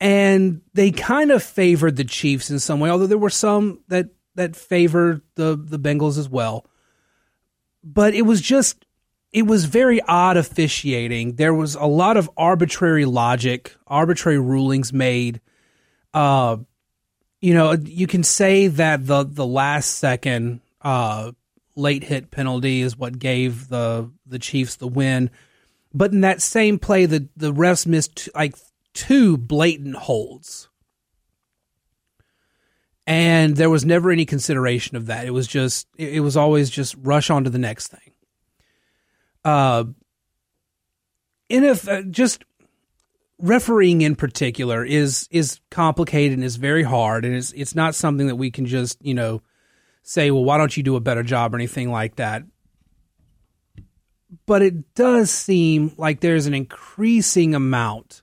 And 0.00 0.60
they 0.74 0.92
kind 0.92 1.30
of 1.32 1.42
favored 1.42 1.96
the 1.96 2.04
Chiefs 2.04 2.50
in 2.50 2.58
some 2.60 2.78
way, 2.78 2.88
although 2.88 3.08
there 3.08 3.18
were 3.18 3.30
some 3.30 3.80
that, 3.88 4.10
that 4.36 4.54
favored 4.54 5.22
the, 5.34 5.56
the 5.60 5.78
Bengals 5.78 6.18
as 6.18 6.28
well. 6.28 6.66
But 7.82 8.14
it 8.14 8.22
was 8.22 8.40
just, 8.40 8.84
it 9.32 9.46
was 9.46 9.64
very 9.64 10.00
odd 10.02 10.36
officiating. 10.36 11.34
There 11.34 11.54
was 11.54 11.74
a 11.74 11.86
lot 11.86 12.16
of 12.16 12.30
arbitrary 12.36 13.04
logic, 13.04 13.74
arbitrary 13.86 14.38
rulings 14.38 14.92
made. 14.92 15.40
Uh, 16.14 16.58
you 17.40 17.54
know, 17.54 17.72
you 17.72 18.06
can 18.06 18.22
say 18.22 18.66
that 18.68 19.06
the 19.06 19.24
the 19.24 19.46
last 19.46 19.98
second 19.98 20.60
uh, 20.82 21.32
late 21.78 22.04
hit 22.04 22.30
penalty 22.30 22.82
is 22.82 22.98
what 22.98 23.18
gave 23.18 23.68
the 23.68 24.10
the 24.26 24.38
Chiefs 24.38 24.76
the 24.76 24.88
win. 24.88 25.30
But 25.94 26.12
in 26.12 26.20
that 26.20 26.42
same 26.42 26.78
play, 26.78 27.06
the 27.06 27.28
the 27.36 27.52
refs 27.52 27.86
missed 27.86 28.28
like 28.34 28.56
two 28.92 29.38
blatant 29.38 29.96
holds, 29.96 30.68
and 33.06 33.56
there 33.56 33.70
was 33.70 33.84
never 33.84 34.10
any 34.10 34.26
consideration 34.26 34.96
of 34.96 35.06
that. 35.06 35.26
It 35.26 35.30
was 35.30 35.46
just 35.46 35.86
it 35.96 36.22
was 36.22 36.36
always 36.36 36.68
just 36.68 36.94
rush 36.98 37.30
on 37.30 37.44
to 37.44 37.50
the 37.50 37.58
next 37.58 37.88
thing. 37.88 38.12
Uh, 39.44 39.84
and 41.48 41.64
if 41.64 41.88
uh, 41.88 42.02
just 42.02 42.44
refereeing 43.38 44.02
in 44.02 44.16
particular 44.16 44.84
is 44.84 45.28
is 45.30 45.60
complicated 45.70 46.34
and 46.34 46.44
is 46.44 46.56
very 46.56 46.82
hard, 46.82 47.24
and 47.24 47.34
it's 47.34 47.52
it's 47.52 47.74
not 47.74 47.94
something 47.94 48.26
that 48.26 48.36
we 48.36 48.50
can 48.50 48.66
just 48.66 48.98
you 49.00 49.14
know 49.14 49.40
say, 50.08 50.30
well, 50.30 50.42
why 50.42 50.56
don't 50.56 50.74
you 50.74 50.82
do 50.82 50.96
a 50.96 51.00
better 51.00 51.22
job 51.22 51.52
or 51.52 51.58
anything 51.58 51.92
like 51.92 52.16
that. 52.16 52.42
But 54.46 54.62
it 54.62 54.94
does 54.94 55.30
seem 55.30 55.92
like 55.98 56.20
there's 56.20 56.46
an 56.46 56.54
increasing 56.54 57.54
amount 57.54 58.22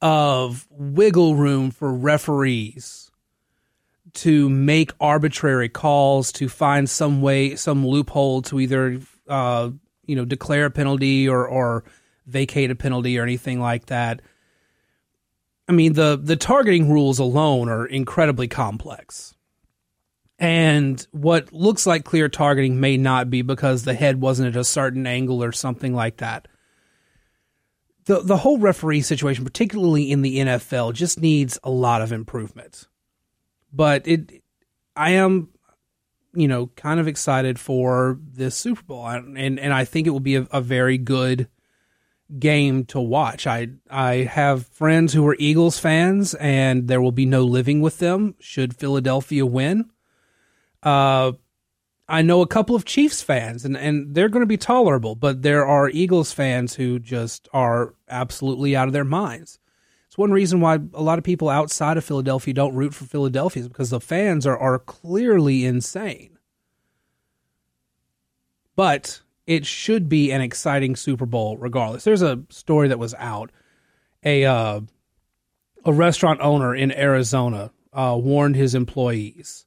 of 0.00 0.68
wiggle 0.70 1.34
room 1.34 1.72
for 1.72 1.92
referees 1.92 3.10
to 4.14 4.48
make 4.48 4.92
arbitrary 5.00 5.68
calls, 5.68 6.30
to 6.30 6.48
find 6.48 6.88
some 6.88 7.20
way, 7.20 7.56
some 7.56 7.84
loophole 7.84 8.42
to 8.42 8.60
either, 8.60 9.00
uh, 9.26 9.68
you 10.06 10.14
know, 10.14 10.24
declare 10.24 10.66
a 10.66 10.70
penalty 10.70 11.28
or, 11.28 11.44
or 11.44 11.82
vacate 12.26 12.70
a 12.70 12.76
penalty 12.76 13.18
or 13.18 13.24
anything 13.24 13.58
like 13.58 13.86
that. 13.86 14.22
I 15.68 15.72
mean, 15.72 15.94
the 15.94 16.20
the 16.22 16.36
targeting 16.36 16.88
rules 16.88 17.18
alone 17.18 17.68
are 17.68 17.84
incredibly 17.84 18.46
complex. 18.46 19.34
And 20.42 21.06
what 21.12 21.52
looks 21.52 21.86
like 21.86 22.04
clear 22.04 22.28
targeting 22.28 22.80
may 22.80 22.96
not 22.96 23.30
be 23.30 23.42
because 23.42 23.84
the 23.84 23.94
head 23.94 24.20
wasn't 24.20 24.56
at 24.56 24.60
a 24.60 24.64
certain 24.64 25.06
angle 25.06 25.40
or 25.40 25.52
something 25.52 25.94
like 25.94 26.16
that. 26.16 26.48
The 28.06 28.22
the 28.22 28.38
whole 28.38 28.58
referee 28.58 29.02
situation, 29.02 29.44
particularly 29.44 30.10
in 30.10 30.22
the 30.22 30.38
NFL, 30.38 30.94
just 30.94 31.20
needs 31.20 31.60
a 31.62 31.70
lot 31.70 32.02
of 32.02 32.10
improvement. 32.10 32.88
But 33.72 34.08
it 34.08 34.42
I 34.96 35.10
am 35.12 35.50
you 36.34 36.48
know, 36.48 36.68
kind 36.74 36.98
of 36.98 37.06
excited 37.06 37.60
for 37.60 38.18
this 38.20 38.56
Super 38.56 38.82
Bowl, 38.82 39.06
and 39.06 39.60
and 39.60 39.72
I 39.72 39.84
think 39.84 40.08
it 40.08 40.10
will 40.10 40.18
be 40.18 40.34
a, 40.34 40.48
a 40.50 40.60
very 40.60 40.98
good 40.98 41.46
game 42.36 42.84
to 42.86 43.00
watch. 43.00 43.46
I 43.46 43.68
I 43.88 44.14
have 44.16 44.66
friends 44.66 45.12
who 45.12 45.24
are 45.28 45.36
Eagles 45.38 45.78
fans, 45.78 46.34
and 46.34 46.88
there 46.88 47.00
will 47.00 47.12
be 47.12 47.26
no 47.26 47.44
living 47.44 47.80
with 47.80 47.98
them 47.98 48.34
should 48.40 48.74
Philadelphia 48.74 49.46
win. 49.46 49.90
Uh, 50.82 51.32
I 52.08 52.22
know 52.22 52.42
a 52.42 52.46
couple 52.46 52.74
of 52.74 52.84
Chiefs 52.84 53.22
fans, 53.22 53.64
and, 53.64 53.76
and 53.76 54.14
they're 54.14 54.28
going 54.28 54.42
to 54.42 54.46
be 54.46 54.56
tolerable, 54.56 55.14
but 55.14 55.42
there 55.42 55.64
are 55.64 55.88
Eagles 55.88 56.32
fans 56.32 56.74
who 56.74 56.98
just 56.98 57.48
are 57.52 57.94
absolutely 58.08 58.76
out 58.76 58.88
of 58.88 58.92
their 58.92 59.04
minds. 59.04 59.58
It's 60.08 60.18
one 60.18 60.30
reason 60.30 60.60
why 60.60 60.78
a 60.92 61.02
lot 61.02 61.16
of 61.16 61.24
people 61.24 61.48
outside 61.48 61.96
of 61.96 62.04
Philadelphia 62.04 62.52
don't 62.52 62.74
root 62.74 62.92
for 62.92 63.06
Philadelphia 63.06 63.62
is 63.62 63.68
because 63.68 63.88
the 63.90 64.00
fans 64.00 64.46
are, 64.46 64.58
are 64.58 64.78
clearly 64.78 65.64
insane. 65.64 66.36
But 68.76 69.22
it 69.46 69.64
should 69.64 70.08
be 70.08 70.30
an 70.30 70.42
exciting 70.42 70.96
Super 70.96 71.24
Bowl 71.24 71.56
regardless. 71.56 72.04
There's 72.04 72.22
a 72.22 72.42
story 72.50 72.88
that 72.88 72.98
was 72.98 73.14
out. 73.14 73.52
A 74.22 74.44
uh, 74.44 74.80
a 75.84 75.92
restaurant 75.92 76.40
owner 76.40 76.74
in 76.74 76.92
Arizona 76.92 77.72
uh, 77.92 78.16
warned 78.20 78.56
his 78.56 78.74
employees 78.74 79.66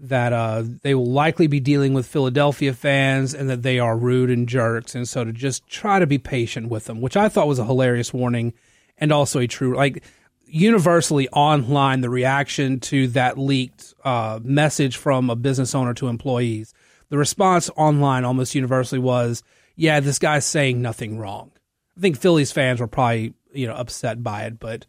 that 0.00 0.32
uh, 0.32 0.62
they 0.82 0.94
will 0.94 1.10
likely 1.10 1.46
be 1.46 1.60
dealing 1.60 1.94
with 1.94 2.06
Philadelphia 2.06 2.72
fans 2.72 3.34
and 3.34 3.50
that 3.50 3.62
they 3.62 3.78
are 3.78 3.96
rude 3.96 4.30
and 4.30 4.48
jerks, 4.48 4.94
and 4.94 5.08
so 5.08 5.24
to 5.24 5.32
just 5.32 5.66
try 5.68 5.98
to 5.98 6.06
be 6.06 6.18
patient 6.18 6.68
with 6.68 6.84
them, 6.84 7.00
which 7.00 7.16
I 7.16 7.28
thought 7.28 7.48
was 7.48 7.58
a 7.58 7.64
hilarious 7.64 8.12
warning 8.12 8.54
and 8.96 9.12
also 9.12 9.40
a 9.40 9.46
true 9.46 9.76
like 9.76 10.04
universally 10.46 11.28
online 11.28 12.00
the 12.00 12.10
reaction 12.10 12.80
to 12.80 13.08
that 13.08 13.36
leaked 13.36 13.94
uh, 14.04 14.40
message 14.42 14.96
from 14.96 15.30
a 15.30 15.36
business 15.36 15.74
owner 15.74 15.94
to 15.94 16.08
employees 16.08 16.72
the 17.08 17.18
response 17.18 17.70
online 17.76 18.24
almost 18.24 18.54
universally 18.54 18.98
was, 18.98 19.42
"Yeah, 19.76 20.00
this 20.00 20.18
guy's 20.18 20.44
saying 20.44 20.80
nothing 20.82 21.18
wrong." 21.18 21.52
I 21.96 22.00
think 22.00 22.18
Phillies 22.18 22.52
fans 22.52 22.80
were 22.80 22.86
probably 22.86 23.34
you 23.52 23.66
know 23.66 23.74
upset 23.74 24.22
by 24.22 24.44
it, 24.44 24.58
but 24.58 24.86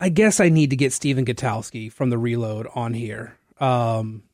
I 0.00 0.08
guess 0.08 0.40
I 0.40 0.48
need 0.48 0.70
to 0.70 0.76
get 0.76 0.92
Stephen 0.92 1.24
Gutowski 1.24 1.90
from 1.90 2.10
the 2.10 2.18
Reload 2.18 2.66
on 2.74 2.94
here. 2.94 3.36
Um, 3.62 4.24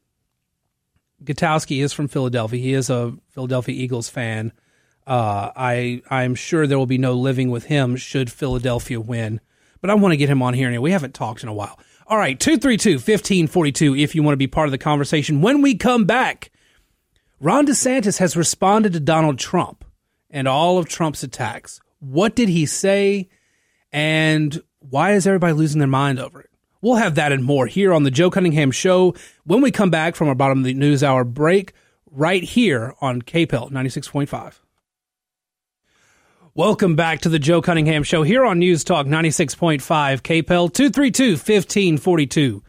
Gutowski 1.23 1.83
is 1.83 1.93
from 1.93 2.09
Philadelphia. 2.09 2.61
He 2.61 2.73
is 2.73 2.89
a 2.89 3.15
Philadelphia 3.29 3.75
Eagles 3.75 4.09
fan. 4.09 4.53
Uh, 5.07 5.51
I 5.55 6.03
I'm 6.11 6.35
sure 6.35 6.67
there 6.67 6.79
will 6.79 6.87
be 6.87 6.99
no 6.99 7.13
living 7.15 7.51
with 7.51 7.65
him 7.65 7.97
should 7.97 8.33
Philadelphia 8.33 9.01
win, 9.01 9.41
but 9.81 9.91
I 9.91 9.95
want 9.95 10.13
to 10.13 10.17
get 10.17 10.29
him 10.31 10.43
on 10.43 10.55
here 10.55 10.69
anyway. 10.69 10.83
We 10.83 10.93
haven't 10.93 11.15
talked 11.15 11.43
in 11.43 11.49
a 11.49 11.55
while. 11.55 11.79
All 12.07 12.17
right, 12.17 12.39
232 12.39 12.95
1542 12.95 13.97
if 13.97 14.15
you 14.15 14.23
want 14.23 14.33
to 14.33 14.39
be 14.39 14.47
part 14.47 14.69
of 14.69 14.73
the 14.73 14.79
conversation. 14.79 15.43
When 15.43 15.61
we 15.61 15.75
come 15.75 16.05
back, 16.05 16.51
Ron 17.41 17.67
DeSantis 17.67 18.19
has 18.19 18.37
responded 18.37 18.95
to 18.95 19.01
Donald 19.01 19.39
Trump 19.39 19.85
and 20.31 20.49
all 20.49 20.79
of 20.79 20.89
Trump's 20.89 21.23
attacks. 21.23 21.81
What 22.01 22.35
did 22.35 22.49
he 22.49 22.65
say? 22.67 23.29
And 23.93 24.63
why 24.81 25.13
is 25.13 25.27
everybody 25.27 25.53
losing 25.53 25.79
their 25.81 25.89
mind 25.89 26.19
over 26.19 26.41
it? 26.41 26.48
We'll 26.81 26.97
have 26.97 27.17
that 27.17 27.33
and 27.33 27.43
more 27.43 27.67
here 27.67 27.93
on 27.93 28.05
the 28.05 28.11
Joe 28.11 28.31
Cunningham 28.31 28.71
Show 28.71 29.15
when 29.45 29.61
we 29.61 29.73
come 29.73 29.91
back 29.91 30.15
from 30.15 30.29
our 30.29 30.35
bottom 30.37 30.59
of 30.59 30.65
the 30.65 30.75
news 30.75 31.03
hour 31.03 31.25
break 31.25 31.73
right 32.09 32.43
here 32.43 32.95
on 33.01 33.23
KPEL 33.23 33.73
96.5. 33.73 34.61
Welcome 36.55 36.95
back 36.95 37.21
to 37.21 37.29
the 37.29 37.41
Joe 37.41 37.61
Cunningham 37.63 38.05
Show 38.05 38.23
here 38.23 38.45
on 38.45 38.61
News 38.61 38.85
Talk 38.85 39.07
96.5 39.07 39.81
KPEL 40.23 40.73
232 40.73 41.31
1542. 41.33 42.63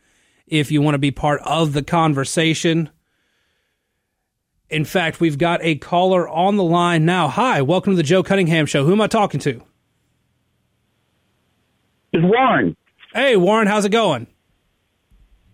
If 0.48 0.72
you 0.72 0.82
want 0.82 0.96
to 0.96 1.00
be 1.00 1.12
part 1.12 1.42
of 1.44 1.74
the 1.74 1.84
conversation. 1.84 2.90
In 4.72 4.86
fact, 4.86 5.20
we've 5.20 5.38
got 5.38 5.60
a 5.64 5.76
caller 5.76 6.28
on 6.28 6.56
the 6.56 6.64
line 6.64 7.06
now. 7.06 7.28
Hi, 7.28 7.62
welcome 7.62 7.94
to 7.94 7.98
the 7.98 8.04
Joe 8.04 8.24
Cunningham 8.24 8.66
Show. 8.66 8.86
Who 8.86 8.92
am 8.92 9.02
I 9.02 9.08
talking 9.08 9.40
to? 9.42 9.62
It's 12.12 12.24
Warren. 12.24 12.76
Hey, 13.14 13.36
Warren, 13.36 13.68
how's 13.68 13.86
it 13.86 13.90
going? 13.90 14.28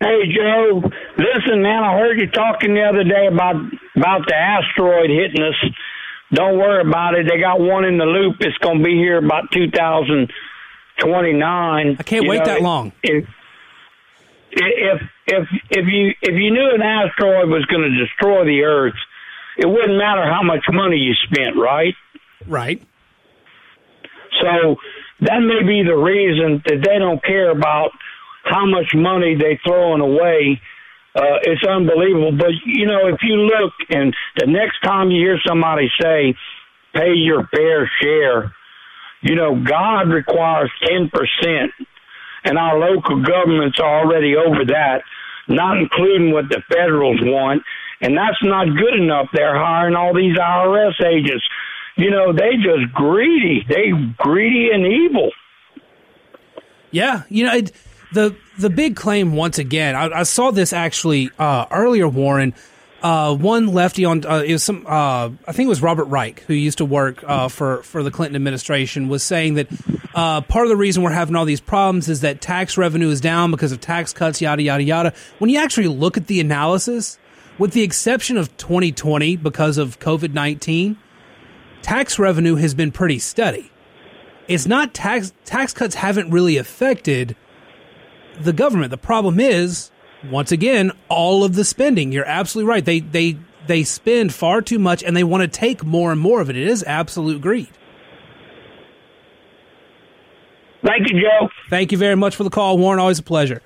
Hey, 0.01 0.23
Joe. 0.35 0.83
Listen, 1.17 1.61
man, 1.61 1.83
I 1.83 1.97
heard 1.97 2.19
you 2.19 2.29
talking 2.29 2.73
the 2.73 2.83
other 2.83 3.03
day 3.03 3.27
about 3.27 3.55
about 3.95 4.27
the 4.27 4.35
asteroid 4.35 5.09
hitting 5.09 5.41
us 5.41 5.55
don't 6.33 6.57
worry 6.57 6.81
about 6.81 7.13
it. 7.15 7.27
They 7.29 7.39
got 7.39 7.59
one 7.59 7.85
in 7.85 7.97
the 7.97 8.05
loop. 8.05 8.37
It's 8.39 8.57
going 8.57 8.79
to 8.79 8.83
be 8.83 8.95
here 8.95 9.17
about 9.17 9.51
2029. 9.51 11.97
I 11.99 12.03
can't 12.03 12.27
wait 12.27 12.39
know, 12.39 12.45
that 12.45 12.61
long. 12.61 12.93
If, 13.03 13.27
if 14.51 15.01
if 15.27 15.47
if 15.69 15.85
you 15.87 16.13
if 16.21 16.33
you 16.33 16.51
knew 16.51 16.71
an 16.73 16.81
asteroid 16.81 17.49
was 17.49 17.65
going 17.65 17.83
to 17.83 17.89
destroy 17.97 18.45
the 18.45 18.63
Earth, 18.63 18.95
it 19.57 19.67
wouldn't 19.67 19.97
matter 19.97 20.25
how 20.25 20.41
much 20.43 20.63
money 20.71 20.97
you 20.97 21.13
spent, 21.13 21.57
right? 21.57 21.95
Right. 22.47 22.81
So 24.41 24.77
that 25.21 25.39
may 25.39 25.65
be 25.65 25.83
the 25.83 25.95
reason 25.95 26.61
that 26.65 26.83
they 26.83 26.99
don't 26.99 27.23
care 27.23 27.51
about 27.51 27.91
how 28.43 28.65
much 28.65 28.93
money 28.93 29.35
they 29.35 29.59
throwing 29.65 30.01
away 30.01 30.61
uh, 31.15 31.39
it's 31.43 31.63
unbelievable. 31.65 32.33
But 32.37 32.51
you 32.65 32.85
know, 32.85 33.07
if 33.07 33.19
you 33.23 33.35
look 33.35 33.73
and 33.89 34.13
the 34.37 34.47
next 34.47 34.79
time 34.83 35.11
you 35.11 35.21
hear 35.21 35.39
somebody 35.47 35.89
say, 36.01 36.35
"Pay 36.93 37.13
your 37.15 37.47
fair 37.55 37.89
share," 38.01 38.53
you 39.21 39.35
know, 39.35 39.55
God 39.55 40.09
requires 40.09 40.69
ten 40.83 41.09
percent, 41.09 41.71
and 42.43 42.57
our 42.57 42.77
local 42.77 43.23
governments 43.23 43.79
are 43.79 44.03
already 44.03 44.35
over 44.35 44.65
that, 44.67 45.03
not 45.47 45.77
including 45.77 46.33
what 46.33 46.49
the 46.49 46.61
federals 46.69 47.21
want, 47.21 47.63
and 48.01 48.17
that's 48.17 48.43
not 48.43 48.75
good 48.75 48.95
enough. 48.99 49.27
They're 49.33 49.57
hiring 49.57 49.95
all 49.95 50.13
these 50.13 50.37
IRS 50.37 51.01
agents. 51.01 51.45
You 51.97 52.11
know, 52.11 52.33
they 52.33 52.55
just 52.57 52.93
greedy. 52.93 53.65
They 53.69 53.91
greedy 54.17 54.69
and 54.73 54.85
evil. 54.85 55.31
Yeah, 56.91 57.23
you 57.29 57.45
know. 57.45 57.55
It, 57.55 57.71
the 58.13 58.35
the 58.57 58.69
big 58.69 58.95
claim 58.95 59.33
once 59.33 59.59
again. 59.59 59.95
I, 59.95 60.19
I 60.19 60.23
saw 60.23 60.51
this 60.51 60.73
actually 60.73 61.29
uh, 61.37 61.65
earlier, 61.69 62.07
Warren. 62.07 62.55
Uh, 63.03 63.35
one 63.35 63.67
lefty 63.67 64.03
on 64.03 64.25
uh, 64.25 64.37
it 64.37 64.53
was 64.53 64.63
some 64.63 64.83
uh, 64.87 65.29
I 65.47 65.51
think 65.51 65.67
it 65.67 65.69
was 65.69 65.81
Robert 65.81 66.05
Reich 66.05 66.39
who 66.41 66.55
used 66.55 66.79
to 66.79 66.85
work 66.85 67.23
uh, 67.27 67.49
for 67.49 67.83
for 67.83 68.01
the 68.01 68.09
Clinton 68.09 68.35
administration 68.35 69.09
was 69.09 69.21
saying 69.21 69.55
that 69.55 69.67
uh, 70.15 70.41
part 70.41 70.65
of 70.65 70.69
the 70.69 70.77
reason 70.77 71.03
we're 71.03 71.11
having 71.11 71.35
all 71.35 71.45
these 71.45 71.61
problems 71.61 72.09
is 72.09 72.21
that 72.21 72.41
tax 72.41 72.77
revenue 72.77 73.09
is 73.09 73.21
down 73.21 73.51
because 73.51 73.71
of 73.71 73.79
tax 73.79 74.11
cuts 74.11 74.41
yada 74.41 74.63
yada 74.63 74.81
yada. 74.81 75.13
When 75.37 75.51
you 75.51 75.59
actually 75.59 75.89
look 75.89 76.17
at 76.17 76.25
the 76.25 76.39
analysis, 76.39 77.19
with 77.59 77.73
the 77.73 77.83
exception 77.83 78.37
of 78.37 78.55
2020 78.57 79.35
because 79.35 79.77
of 79.77 79.99
COVID 79.99 80.33
19, 80.33 80.97
tax 81.85 82.17
revenue 82.17 82.55
has 82.55 82.73
been 82.73 82.91
pretty 82.91 83.19
steady. 83.19 83.71
It's 84.47 84.65
not 84.65 84.95
tax 84.95 85.33
tax 85.45 85.71
cuts 85.71 85.93
haven't 85.93 86.31
really 86.31 86.57
affected 86.57 87.35
the 88.41 88.53
government. 88.53 88.89
The 88.89 88.97
problem 88.97 89.39
is, 89.39 89.91
once 90.31 90.51
again, 90.51 90.91
all 91.09 91.43
of 91.43 91.53
the 91.53 91.63
spending. 91.63 92.11
You're 92.11 92.25
absolutely 92.25 92.69
right. 92.69 92.83
They 92.83 93.01
they 93.01 93.37
they 93.67 93.83
spend 93.83 94.33
far 94.33 94.63
too 94.63 94.79
much 94.79 95.03
and 95.03 95.15
they 95.15 95.23
want 95.23 95.41
to 95.41 95.47
take 95.47 95.83
more 95.83 96.11
and 96.11 96.19
more 96.19 96.41
of 96.41 96.49
it. 96.49 96.57
It 96.57 96.67
is 96.67 96.83
absolute 96.83 97.39
greed. 97.39 97.69
Thank 100.83 101.11
you, 101.11 101.21
Joe. 101.21 101.49
Thank 101.69 101.91
you 101.91 101.99
very 101.99 102.15
much 102.15 102.35
for 102.35 102.43
the 102.43 102.49
call, 102.49 102.79
Warren. 102.79 102.99
Always 102.99 103.19
a 103.19 103.23
pleasure. 103.23 103.61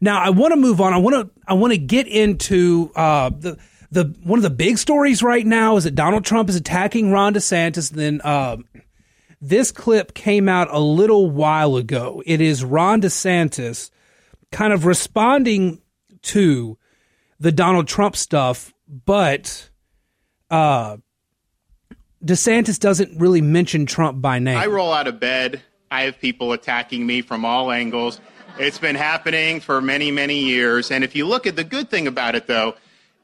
Now 0.00 0.20
I 0.20 0.30
want 0.30 0.50
to 0.50 0.56
move 0.56 0.80
on. 0.80 0.92
I 0.92 0.98
want 0.98 1.14
to 1.14 1.30
I 1.46 1.54
want 1.54 1.72
to 1.72 1.78
get 1.78 2.08
into 2.08 2.90
uh, 2.96 3.30
the 3.30 3.56
the 3.92 4.04
one 4.24 4.38
of 4.38 4.42
the 4.42 4.50
big 4.50 4.78
stories 4.78 5.22
right 5.22 5.46
now 5.46 5.76
is 5.76 5.84
that 5.84 5.94
Donald 5.94 6.24
Trump 6.24 6.48
is 6.48 6.56
attacking 6.56 7.12
Ron 7.12 7.34
DeSantis. 7.34 7.90
Then 7.90 8.22
uh, 8.24 8.56
this 9.40 9.70
clip 9.70 10.14
came 10.14 10.48
out 10.48 10.68
a 10.70 10.80
little 10.80 11.30
while 11.30 11.76
ago. 11.76 12.22
It 12.24 12.40
is 12.40 12.64
Ron 12.64 13.02
DeSantis 13.02 13.90
kind 14.50 14.72
of 14.72 14.86
responding 14.86 15.82
to 16.22 16.78
the 17.38 17.52
Donald 17.52 17.86
Trump 17.86 18.16
stuff, 18.16 18.72
but 18.88 19.68
uh, 20.50 20.96
DeSantis 22.24 22.78
doesn't 22.78 23.20
really 23.20 23.42
mention 23.42 23.84
Trump 23.84 24.22
by 24.22 24.38
name. 24.38 24.56
I 24.56 24.66
roll 24.66 24.92
out 24.92 25.06
of 25.06 25.20
bed. 25.20 25.60
I 25.90 26.02
have 26.02 26.18
people 26.18 26.52
attacking 26.52 27.06
me 27.06 27.20
from 27.20 27.44
all 27.44 27.70
angles. 27.70 28.20
It's 28.58 28.78
been 28.78 28.96
happening 28.96 29.60
for 29.60 29.82
many, 29.82 30.10
many 30.10 30.38
years. 30.38 30.90
And 30.90 31.04
if 31.04 31.14
you 31.14 31.26
look 31.26 31.46
at 31.46 31.56
the 31.56 31.64
good 31.64 31.90
thing 31.90 32.06
about 32.06 32.34
it, 32.34 32.46
though, 32.46 32.74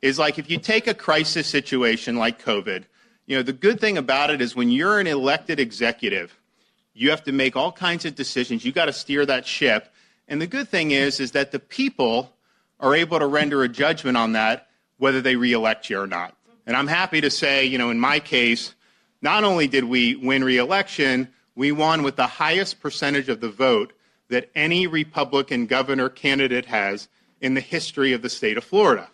is 0.03 0.19
like 0.19 0.39
if 0.39 0.51
you 0.51 0.59
take 0.59 0.87
a 0.87 0.95
crisis 0.95 1.47
situation 1.47 2.17
like 2.17 2.43
COVID, 2.43 2.85
you 3.27 3.37
know, 3.37 3.43
the 3.43 3.53
good 3.53 3.81
thing 3.81 3.99
about 3.99 4.31
it 4.31 4.41
is 4.41 4.57
when 4.57 4.71
you're 4.71 4.99
an 5.01 5.07
elected 5.07 5.61
executive, 5.61 6.39
you 6.95 7.11
have 7.11 7.25
to 7.25 7.33
make 7.33 7.57
all 7.57 7.71
kinds 7.71 8.05
of 8.05 8.15
decisions. 8.15 8.65
You 8.65 8.73
got 8.73 8.87
to 8.87 8.93
steer 8.93 9.27
that 9.27 9.47
ship. 9.47 9.93
And 10.27 10.41
the 10.41 10.47
good 10.47 10.69
thing 10.69 10.91
is, 10.91 11.21
is 11.21 11.33
that 11.33 11.53
the 11.53 11.59
people 11.59 12.33
are 12.81 12.95
able 12.95 13.19
to 13.19 13.27
render 13.27 13.63
a 13.63 13.69
judgment 13.69 14.17
on 14.17 14.33
that, 14.33 14.69
whether 14.97 15.21
they 15.21 15.37
reelect 15.37 15.91
you 15.91 16.01
or 16.01 16.07
not. 16.07 16.35
And 16.67 16.77
I'm 16.77 16.87
happy 16.87 17.21
to 17.21 17.31
say, 17.31 17.65
you 17.65 17.79
know, 17.79 17.91
in 17.91 18.01
my 18.01 18.21
case, 18.21 18.75
not 19.23 19.45
only 19.45 19.69
did 19.69 19.85
we 19.85 20.17
win 20.17 20.45
reelection, 20.45 21.29
we 21.55 21.73
won 21.73 22.03
with 22.03 22.17
the 22.17 22.27
highest 22.27 22.81
percentage 22.81 23.29
of 23.29 23.41
the 23.41 23.51
vote 23.51 23.93
that 24.29 24.51
any 24.55 24.87
Republican 24.87 25.67
governor 25.67 26.09
candidate 26.09 26.67
has 26.67 27.09
in 27.41 27.55
the 27.55 27.61
history 27.61 28.13
of 28.13 28.23
the 28.23 28.29
state 28.29 28.57
of 28.57 28.65
Florida. 28.65 29.09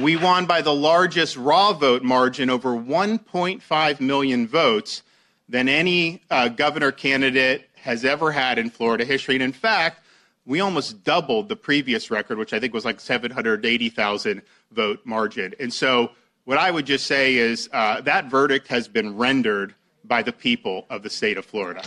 We 0.00 0.16
won 0.16 0.44
by 0.44 0.60
the 0.60 0.74
largest 0.74 1.38
raw 1.38 1.72
vote 1.72 2.02
margin, 2.02 2.50
over 2.50 2.70
1.5 2.76 4.00
million 4.00 4.46
votes, 4.46 5.02
than 5.48 5.70
any 5.70 6.22
uh, 6.30 6.48
governor 6.48 6.92
candidate 6.92 7.70
has 7.76 8.04
ever 8.04 8.30
had 8.30 8.58
in 8.58 8.68
Florida 8.68 9.06
history. 9.06 9.36
And 9.36 9.42
in 9.42 9.52
fact, 9.52 10.02
we 10.44 10.60
almost 10.60 11.02
doubled 11.02 11.48
the 11.48 11.56
previous 11.56 12.10
record, 12.10 12.36
which 12.36 12.52
I 12.52 12.60
think 12.60 12.74
was 12.74 12.84
like 12.84 13.00
780,000 13.00 14.42
vote 14.72 15.00
margin. 15.04 15.54
And 15.58 15.72
so, 15.72 16.10
what 16.44 16.58
I 16.58 16.70
would 16.70 16.86
just 16.86 17.06
say 17.06 17.36
is 17.36 17.68
uh, 17.72 18.02
that 18.02 18.26
verdict 18.26 18.68
has 18.68 18.88
been 18.88 19.16
rendered 19.16 19.74
by 20.04 20.22
the 20.22 20.32
people 20.32 20.86
of 20.90 21.02
the 21.02 21.10
state 21.10 21.38
of 21.38 21.44
Florida. 21.44 21.82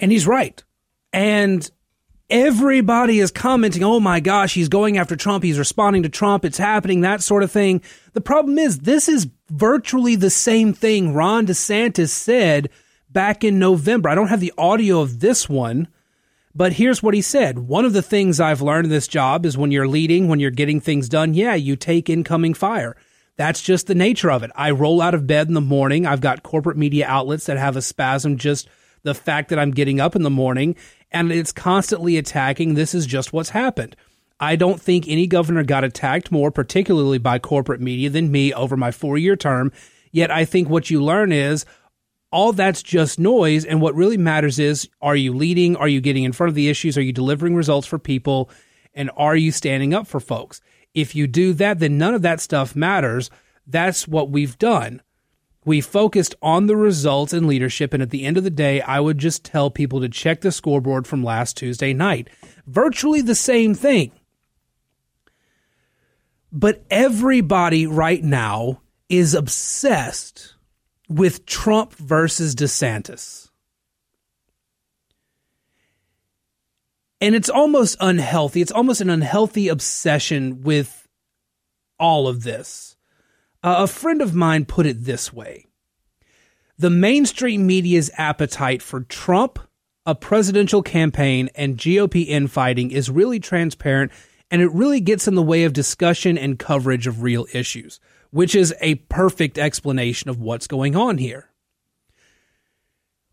And 0.00 0.10
he's 0.10 0.26
right. 0.26 0.62
And 1.12 1.70
everybody 2.30 3.18
is 3.18 3.30
commenting, 3.30 3.84
oh 3.84 4.00
my 4.00 4.20
gosh, 4.20 4.54
he's 4.54 4.68
going 4.68 4.98
after 4.98 5.16
Trump. 5.16 5.44
He's 5.44 5.58
responding 5.58 6.02
to 6.04 6.08
Trump. 6.08 6.44
It's 6.44 6.58
happening, 6.58 7.02
that 7.02 7.22
sort 7.22 7.42
of 7.42 7.52
thing. 7.52 7.82
The 8.12 8.20
problem 8.20 8.58
is, 8.58 8.80
this 8.80 9.08
is 9.08 9.28
virtually 9.50 10.16
the 10.16 10.30
same 10.30 10.72
thing 10.72 11.14
Ron 11.14 11.46
DeSantis 11.46 12.08
said 12.08 12.70
back 13.10 13.44
in 13.44 13.58
November. 13.58 14.08
I 14.08 14.14
don't 14.14 14.28
have 14.28 14.40
the 14.40 14.54
audio 14.56 15.00
of 15.00 15.20
this 15.20 15.48
one, 15.48 15.88
but 16.54 16.72
here's 16.72 17.02
what 17.02 17.14
he 17.14 17.22
said. 17.22 17.58
One 17.58 17.84
of 17.84 17.92
the 17.92 18.02
things 18.02 18.40
I've 18.40 18.62
learned 18.62 18.86
in 18.86 18.90
this 18.90 19.08
job 19.08 19.44
is 19.44 19.58
when 19.58 19.70
you're 19.70 19.88
leading, 19.88 20.28
when 20.28 20.40
you're 20.40 20.50
getting 20.50 20.80
things 20.80 21.08
done, 21.08 21.34
yeah, 21.34 21.54
you 21.54 21.76
take 21.76 22.08
incoming 22.08 22.54
fire. 22.54 22.96
That's 23.36 23.62
just 23.62 23.88
the 23.88 23.96
nature 23.96 24.30
of 24.30 24.44
it. 24.44 24.52
I 24.54 24.70
roll 24.70 25.02
out 25.02 25.14
of 25.14 25.26
bed 25.26 25.48
in 25.48 25.54
the 25.54 25.60
morning. 25.60 26.06
I've 26.06 26.20
got 26.20 26.44
corporate 26.44 26.76
media 26.76 27.06
outlets 27.06 27.46
that 27.46 27.58
have 27.58 27.76
a 27.76 27.82
spasm 27.82 28.38
just 28.38 28.68
the 29.02 29.14
fact 29.14 29.50
that 29.50 29.58
I'm 29.58 29.72
getting 29.72 30.00
up 30.00 30.16
in 30.16 30.22
the 30.22 30.30
morning 30.30 30.76
and 31.14 31.32
it's 31.32 31.52
constantly 31.52 32.18
attacking. 32.18 32.74
This 32.74 32.94
is 32.94 33.06
just 33.06 33.32
what's 33.32 33.50
happened. 33.50 33.96
I 34.40 34.56
don't 34.56 34.80
think 34.80 35.06
any 35.06 35.26
governor 35.26 35.62
got 35.62 35.84
attacked 35.84 36.32
more, 36.32 36.50
particularly 36.50 37.18
by 37.18 37.38
corporate 37.38 37.80
media, 37.80 38.10
than 38.10 38.32
me 38.32 38.52
over 38.52 38.76
my 38.76 38.90
four 38.90 39.16
year 39.16 39.36
term. 39.36 39.72
Yet 40.10 40.30
I 40.30 40.44
think 40.44 40.68
what 40.68 40.90
you 40.90 41.02
learn 41.02 41.32
is 41.32 41.64
all 42.30 42.52
that's 42.52 42.82
just 42.82 43.18
noise. 43.18 43.64
And 43.64 43.80
what 43.80 43.94
really 43.94 44.16
matters 44.16 44.58
is 44.58 44.88
are 45.00 45.16
you 45.16 45.32
leading? 45.32 45.76
Are 45.76 45.88
you 45.88 46.00
getting 46.00 46.24
in 46.24 46.32
front 46.32 46.48
of 46.48 46.56
the 46.56 46.68
issues? 46.68 46.98
Are 46.98 47.02
you 47.02 47.12
delivering 47.12 47.54
results 47.54 47.86
for 47.86 47.98
people? 47.98 48.50
And 48.92 49.10
are 49.16 49.36
you 49.36 49.52
standing 49.52 49.94
up 49.94 50.06
for 50.06 50.20
folks? 50.20 50.60
If 50.94 51.14
you 51.14 51.26
do 51.26 51.52
that, 51.54 51.78
then 51.78 51.96
none 51.96 52.14
of 52.14 52.22
that 52.22 52.40
stuff 52.40 52.76
matters. 52.76 53.30
That's 53.66 54.06
what 54.06 54.30
we've 54.30 54.58
done. 54.58 55.00
We 55.64 55.80
focused 55.80 56.34
on 56.42 56.66
the 56.66 56.76
results 56.76 57.32
and 57.32 57.46
leadership. 57.46 57.94
And 57.94 58.02
at 58.02 58.10
the 58.10 58.24
end 58.24 58.36
of 58.36 58.44
the 58.44 58.50
day, 58.50 58.80
I 58.82 59.00
would 59.00 59.18
just 59.18 59.44
tell 59.44 59.70
people 59.70 60.00
to 60.00 60.08
check 60.08 60.40
the 60.40 60.52
scoreboard 60.52 61.06
from 61.06 61.24
last 61.24 61.56
Tuesday 61.56 61.92
night. 61.92 62.28
Virtually 62.66 63.22
the 63.22 63.34
same 63.34 63.74
thing. 63.74 64.12
But 66.52 66.84
everybody 66.90 67.86
right 67.86 68.22
now 68.22 68.80
is 69.08 69.34
obsessed 69.34 70.54
with 71.08 71.46
Trump 71.46 71.94
versus 71.94 72.54
DeSantis. 72.54 73.50
And 77.20 77.34
it's 77.34 77.48
almost 77.48 77.96
unhealthy. 78.00 78.60
It's 78.60 78.72
almost 78.72 79.00
an 79.00 79.08
unhealthy 79.08 79.68
obsession 79.68 80.62
with 80.62 81.08
all 81.98 82.28
of 82.28 82.42
this. 82.42 82.93
Uh, 83.64 83.76
a 83.78 83.86
friend 83.86 84.20
of 84.20 84.34
mine 84.34 84.66
put 84.66 84.84
it 84.84 85.04
this 85.04 85.32
way 85.32 85.66
The 86.76 86.90
mainstream 86.90 87.66
media's 87.66 88.10
appetite 88.18 88.82
for 88.82 89.00
Trump, 89.00 89.58
a 90.04 90.14
presidential 90.14 90.82
campaign, 90.82 91.48
and 91.54 91.78
GOP 91.78 92.26
infighting 92.26 92.90
is 92.90 93.08
really 93.08 93.40
transparent 93.40 94.12
and 94.50 94.60
it 94.60 94.70
really 94.72 95.00
gets 95.00 95.26
in 95.26 95.34
the 95.34 95.42
way 95.42 95.64
of 95.64 95.72
discussion 95.72 96.36
and 96.36 96.58
coverage 96.58 97.06
of 97.06 97.22
real 97.22 97.46
issues 97.54 97.98
which 98.30 98.56
is 98.56 98.74
a 98.80 98.96
perfect 98.96 99.58
explanation 99.58 100.28
of 100.28 100.40
what's 100.40 100.66
going 100.66 100.96
on 100.96 101.18
here. 101.18 101.48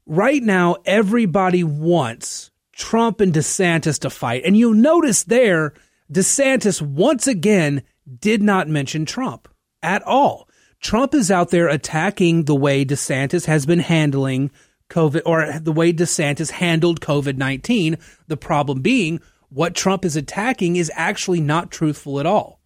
Right 0.05 0.43
now, 0.43 0.75
everybody 0.85 1.63
wants 1.63 2.51
Trump 2.71 3.19
and 3.19 3.33
DeSantis 3.33 3.97
to 4.01 4.11
fight. 4.11 4.43
And 4.45 4.55
you'll 4.55 4.75
notice 4.75 5.23
there, 5.23 5.73
DeSantis 6.13 6.83
once 6.83 7.25
again 7.25 7.81
did 8.19 8.43
not 8.43 8.67
mention 8.67 9.05
Trump 9.05 9.47
at 9.83 10.03
all. 10.03 10.47
Trump 10.79 11.13
is 11.13 11.29
out 11.29 11.49
there 11.49 11.67
attacking 11.67 12.45
the 12.45 12.55
way 12.55 12.83
DeSantis 12.83 13.45
has 13.45 13.65
been 13.65 13.79
handling 13.79 14.51
COVID 14.89 15.21
or 15.25 15.59
the 15.59 15.71
way 15.71 15.93
DeSantis 15.93 16.51
handled 16.51 17.01
COVID 17.01 17.37
19. 17.37 17.97
The 18.27 18.37
problem 18.37 18.81
being, 18.81 19.21
what 19.49 19.75
Trump 19.75 20.05
is 20.05 20.15
attacking 20.15 20.75
is 20.75 20.91
actually 20.95 21.41
not 21.41 21.71
truthful 21.71 22.19
at 22.19 22.25
all. 22.25 22.59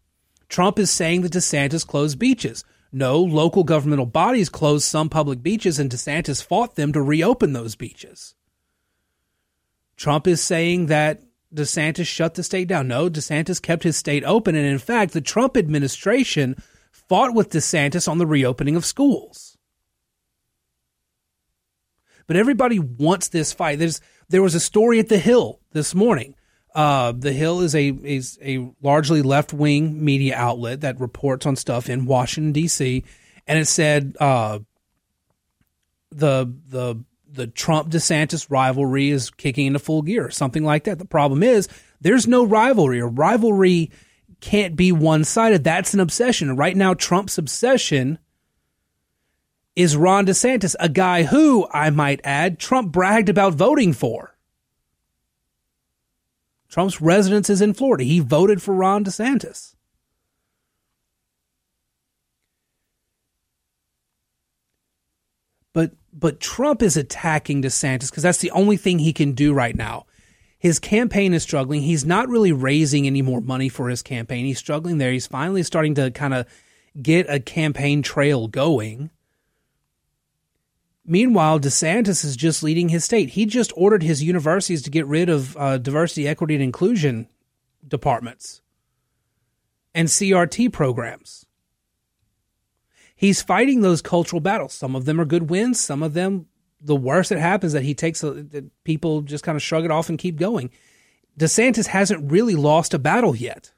Trump 0.47 0.80
is 0.80 0.89
saying 0.89 1.21
that 1.21 1.34
DeSantis 1.34 1.86
closed 1.86 2.19
beaches. 2.19 2.63
No, 2.91 3.19
local 3.19 3.65
governmental 3.65 4.06
bodies 4.06 4.47
closed 4.47 4.86
some 4.86 5.10
public 5.10 5.43
beaches, 5.43 5.80
and 5.80 5.91
DeSantis 5.91 6.43
fought 6.43 6.75
them 6.75 6.93
to 6.93 7.01
reopen 7.01 7.51
those 7.51 7.75
beaches. 7.75 8.36
Trump 9.97 10.28
is 10.28 10.41
saying 10.41 10.86
that 10.86 11.23
DeSantis 11.54 12.08
shut 12.08 12.36
the 12.36 12.43
state 12.43 12.67
down. 12.67 12.88
No, 12.88 13.10
DeSantis 13.10 13.62
kept 13.62 13.84
his 13.84 13.97
state 13.97 14.23
open. 14.23 14.56
And 14.56 14.65
in 14.65 14.78
fact, 14.78 15.13
the 15.13 15.21
Trump 15.21 15.58
administration 15.58 16.56
fought 17.07 17.33
with 17.33 17.51
DeSantis 17.51 18.07
on 18.07 18.17
the 18.17 18.27
reopening 18.27 18.75
of 18.75 18.85
schools. 18.85 19.57
But 22.27 22.37
everybody 22.37 22.79
wants 22.79 23.27
this 23.27 23.53
fight. 23.53 23.77
There's, 23.77 24.01
there 24.29 24.41
was 24.41 24.55
a 24.55 24.59
story 24.59 24.99
at 24.99 25.09
The 25.09 25.19
Hill 25.19 25.59
this 25.73 25.93
morning 25.93 26.35
uh, 26.75 27.13
the 27.13 27.31
Hill 27.31 27.61
is 27.61 27.73
a 27.73 27.87
is 27.87 28.37
a 28.41 28.69
largely 28.81 29.21
left 29.21 29.53
wing 29.53 30.03
media 30.03 30.35
outlet 30.35 30.81
that 30.81 30.99
reports 30.99 31.45
on 31.45 31.55
stuff 31.55 31.89
in 31.89 32.05
Washington 32.05 32.51
D.C. 32.51 33.03
and 33.47 33.57
it 33.57 33.65
said 33.65 34.17
uh, 34.19 34.59
the 36.11 36.53
the 36.67 37.01
the 37.31 37.47
Trump 37.47 37.89
DeSantis 37.89 38.47
rivalry 38.49 39.09
is 39.09 39.29
kicking 39.29 39.67
into 39.67 39.79
full 39.79 40.01
gear, 40.01 40.29
something 40.29 40.63
like 40.63 40.83
that. 40.83 40.99
The 40.99 41.05
problem 41.05 41.43
is 41.43 41.69
there's 42.01 42.27
no 42.27 42.45
rivalry. 42.45 42.99
A 42.99 43.05
rivalry 43.05 43.91
can't 44.39 44.75
be 44.75 44.91
one 44.91 45.23
sided. 45.23 45.63
That's 45.63 45.93
an 45.93 45.99
obsession. 45.99 46.55
Right 46.55 46.75
now, 46.75 46.93
Trump's 46.93 47.37
obsession 47.37 48.19
is 49.75 49.97
Ron 49.97 50.25
DeSantis, 50.25 50.75
a 50.79 50.89
guy 50.89 51.23
who, 51.23 51.67
I 51.71 51.89
might 51.89 52.21
add, 52.23 52.59
Trump 52.59 52.91
bragged 52.91 53.29
about 53.29 53.53
voting 53.53 53.93
for. 53.93 54.35
Trump's 56.69 57.01
residence 57.01 57.49
is 57.49 57.61
in 57.61 57.73
Florida. 57.73 58.03
He 58.03 58.19
voted 58.19 58.61
for 58.61 58.73
Ron 58.73 59.05
DeSantis. 59.05 59.75
But 65.73 65.91
but 66.13 66.39
Trump 66.39 66.81
is 66.81 66.95
attacking 66.95 67.61
DeSantis 67.61 68.09
because 68.09 68.23
that's 68.23 68.37
the 68.37 68.51
only 68.51 68.77
thing 68.77 68.99
he 68.99 69.11
can 69.11 69.33
do 69.33 69.53
right 69.53 69.75
now. 69.75 70.05
His 70.57 70.79
campaign 70.79 71.33
is 71.33 71.43
struggling. 71.43 71.81
He's 71.81 72.05
not 72.05 72.29
really 72.29 72.51
raising 72.51 73.05
any 73.05 73.21
more 73.21 73.41
money 73.41 73.69
for 73.69 73.89
his 73.89 74.01
campaign. 74.01 74.45
He's 74.45 74.57
struggling 74.57 74.97
there. 74.97 75.11
He's 75.11 75.27
finally 75.27 75.63
starting 75.63 75.95
to 75.95 76.11
kind 76.11 76.33
of 76.33 76.47
get 77.01 77.29
a 77.29 77.39
campaign 77.39 78.01
trail 78.01 78.47
going. 78.47 79.11
Meanwhile, 81.05 81.59
DeSantis 81.59 82.25
is 82.25 82.35
just 82.35 82.63
leading 82.63 82.89
his 82.89 83.05
state. 83.05 83.31
He 83.31 83.45
just 83.45 83.71
ordered 83.75 84.01
his 84.01 84.23
universities 84.23 84.81
to 84.83 84.89
get 84.89 85.05
rid 85.05 85.29
of 85.29 85.55
uh, 85.57 85.77
diversity, 85.77 86.27
equity, 86.27 86.55
and 86.55 86.63
inclusion 86.63 87.27
departments 87.87 88.61
and 89.93 90.09
CRT 90.09 90.73
programs. 90.73 91.45
He's 93.15 93.41
fighting 93.41 93.81
those 93.81 94.01
cultural 94.01 94.41
battles. 94.41 94.73
Some 94.73 94.95
of 94.95 95.05
them 95.05 95.21
are 95.21 95.25
good 95.25 95.49
wins. 95.49 95.79
Some 95.79 96.03
of 96.03 96.13
them, 96.13 96.47
the 96.85 96.95
worst 96.95 97.29
that 97.29 97.39
happens, 97.39 97.73
that 97.73 97.83
he 97.83 97.93
takes 97.93 98.23
a, 98.23 98.31
that 98.31 98.83
people 98.83 99.21
just 99.21 99.43
kind 99.43 99.55
of 99.55 99.61
shrug 99.61 99.85
it 99.85 99.91
off 99.91 100.09
and 100.09 100.17
keep 100.17 100.37
going. 100.37 100.69
DeSantis 101.37 101.87
hasn't 101.87 102.31
really 102.31 102.55
lost 102.55 102.93
a 102.93 102.99
battle 102.99 103.35
yet. 103.35 103.73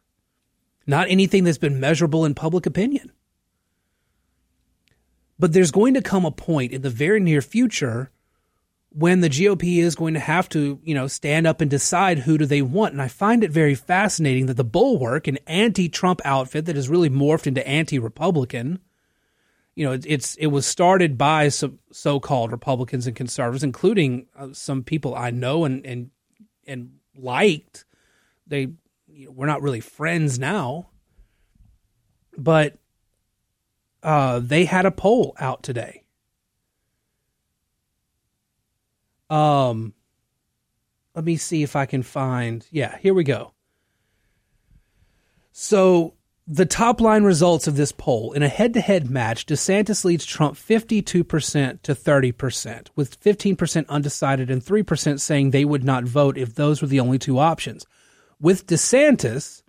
Not 0.85 1.09
anything 1.09 1.43
that's 1.43 1.57
been 1.57 1.79
measurable 1.79 2.25
in 2.25 2.35
public 2.35 2.65
opinion. 2.65 3.11
But 5.39 5.53
there's 5.53 5.71
going 5.71 5.93
to 5.93 6.01
come 6.01 6.25
a 6.25 6.31
point 6.31 6.71
in 6.71 6.81
the 6.81 6.89
very 6.89 7.19
near 7.19 7.41
future 7.41 8.11
when 8.89 9.21
the 9.21 9.29
GOP 9.29 9.77
is 9.77 9.95
going 9.95 10.13
to 10.15 10.19
have 10.19 10.49
to, 10.49 10.79
you 10.83 10.95
know, 10.95 11.07
stand 11.07 11.45
up 11.45 11.61
and 11.61 11.69
decide 11.69 12.19
who 12.19 12.37
do 12.37 12.45
they 12.45 12.61
want. 12.61 12.93
And 12.93 13.01
I 13.01 13.07
find 13.07 13.43
it 13.43 13.51
very 13.51 13.75
fascinating 13.75 14.47
that 14.47 14.55
the 14.55 14.63
Bulwark, 14.63 15.27
an 15.27 15.37
anti-Trump 15.45 16.21
outfit 16.25 16.65
that 16.65 16.75
has 16.75 16.89
really 16.89 17.09
morphed 17.09 17.47
into 17.47 17.67
anti-Republican, 17.67 18.79
you 19.77 19.85
know, 19.85 19.99
it's 20.07 20.33
it 20.37 20.47
was 20.47 20.65
started 20.65 21.19
by 21.19 21.49
some 21.49 21.77
so-called 21.91 22.51
Republicans 22.51 23.05
and 23.05 23.15
conservatives, 23.15 23.63
including 23.63 24.25
uh, 24.35 24.47
some 24.51 24.81
people 24.81 25.13
I 25.13 25.29
know 25.29 25.65
and 25.65 25.85
and 25.85 26.09
and 26.65 26.93
liked. 27.15 27.85
They, 28.47 28.69
you 29.07 29.27
know, 29.27 29.31
we're 29.33 29.45
not 29.45 29.61
really 29.61 29.79
friends 29.79 30.39
now, 30.39 30.89
but 32.35 32.79
uh, 34.01 34.39
they 34.39 34.65
had 34.65 34.87
a 34.87 34.91
poll 34.91 35.35
out 35.39 35.61
today. 35.61 36.05
Um, 39.29 39.93
let 41.13 41.23
me 41.23 41.37
see 41.37 41.61
if 41.61 41.75
I 41.75 41.85
can 41.85 42.01
find. 42.01 42.65
Yeah, 42.71 42.97
here 42.97 43.13
we 43.13 43.23
go. 43.23 43.53
So 45.51 46.15
the 46.49 46.65
top 46.65 47.01
line 47.01 47.23
results 47.23 47.67
of 47.67 47.75
this 47.75 47.91
poll 47.91 48.31
in 48.31 48.41
a 48.41 48.47
head 48.47 48.73
to 48.75 48.79
head 48.79 49.09
match, 49.09 49.45
DeSantis 49.45 50.05
leads 50.05 50.25
Trump 50.25 50.55
52% 50.55 51.03
to 51.03 51.93
30%, 51.93 52.87
with 52.95 53.19
15% 53.21 53.87
undecided 53.89 54.49
and 54.49 54.63
3% 54.63 55.19
saying 55.19 55.51
they 55.51 55.65
would 55.65 55.83
not 55.83 56.05
vote 56.05 56.37
if 56.37 56.55
those 56.55 56.81
were 56.81 56.87
the 56.87 57.01
only 57.01 57.19
two 57.19 57.37
options. 57.37 57.85
With 58.39 58.65
DeSantis, 58.65 59.61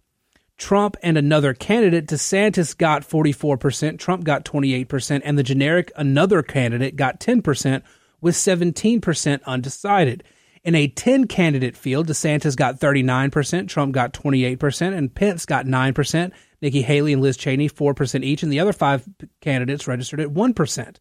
Trump 0.56 0.96
and 1.02 1.18
another 1.18 1.52
candidate, 1.52 2.06
DeSantis 2.06 2.76
got 2.76 3.02
44%, 3.02 3.98
Trump 3.98 4.22
got 4.22 4.44
28%, 4.44 5.20
and 5.24 5.36
the 5.36 5.42
generic 5.42 5.90
another 5.96 6.42
candidate 6.44 6.94
got 6.94 7.18
10%, 7.18 7.82
with 8.20 8.36
17% 8.36 9.42
undecided. 9.44 10.22
In 10.62 10.74
a 10.74 10.88
10 10.88 11.26
candidate 11.26 11.76
field, 11.76 12.08
DeSantis 12.08 12.56
got 12.56 12.78
39%, 12.78 13.68
Trump 13.68 13.92
got 13.92 14.12
28%, 14.12 14.96
and 14.96 15.14
Pence 15.14 15.44
got 15.44 15.66
9%. 15.66 16.32
Nikki 16.60 16.82
Haley 16.82 17.12
and 17.12 17.22
Liz 17.22 17.36
Cheney, 17.36 17.68
4% 17.68 18.24
each, 18.24 18.42
and 18.42 18.52
the 18.52 18.60
other 18.60 18.72
five 18.72 19.08
candidates 19.40 19.86
registered 19.86 20.20
at 20.20 20.28
1%. 20.28 20.96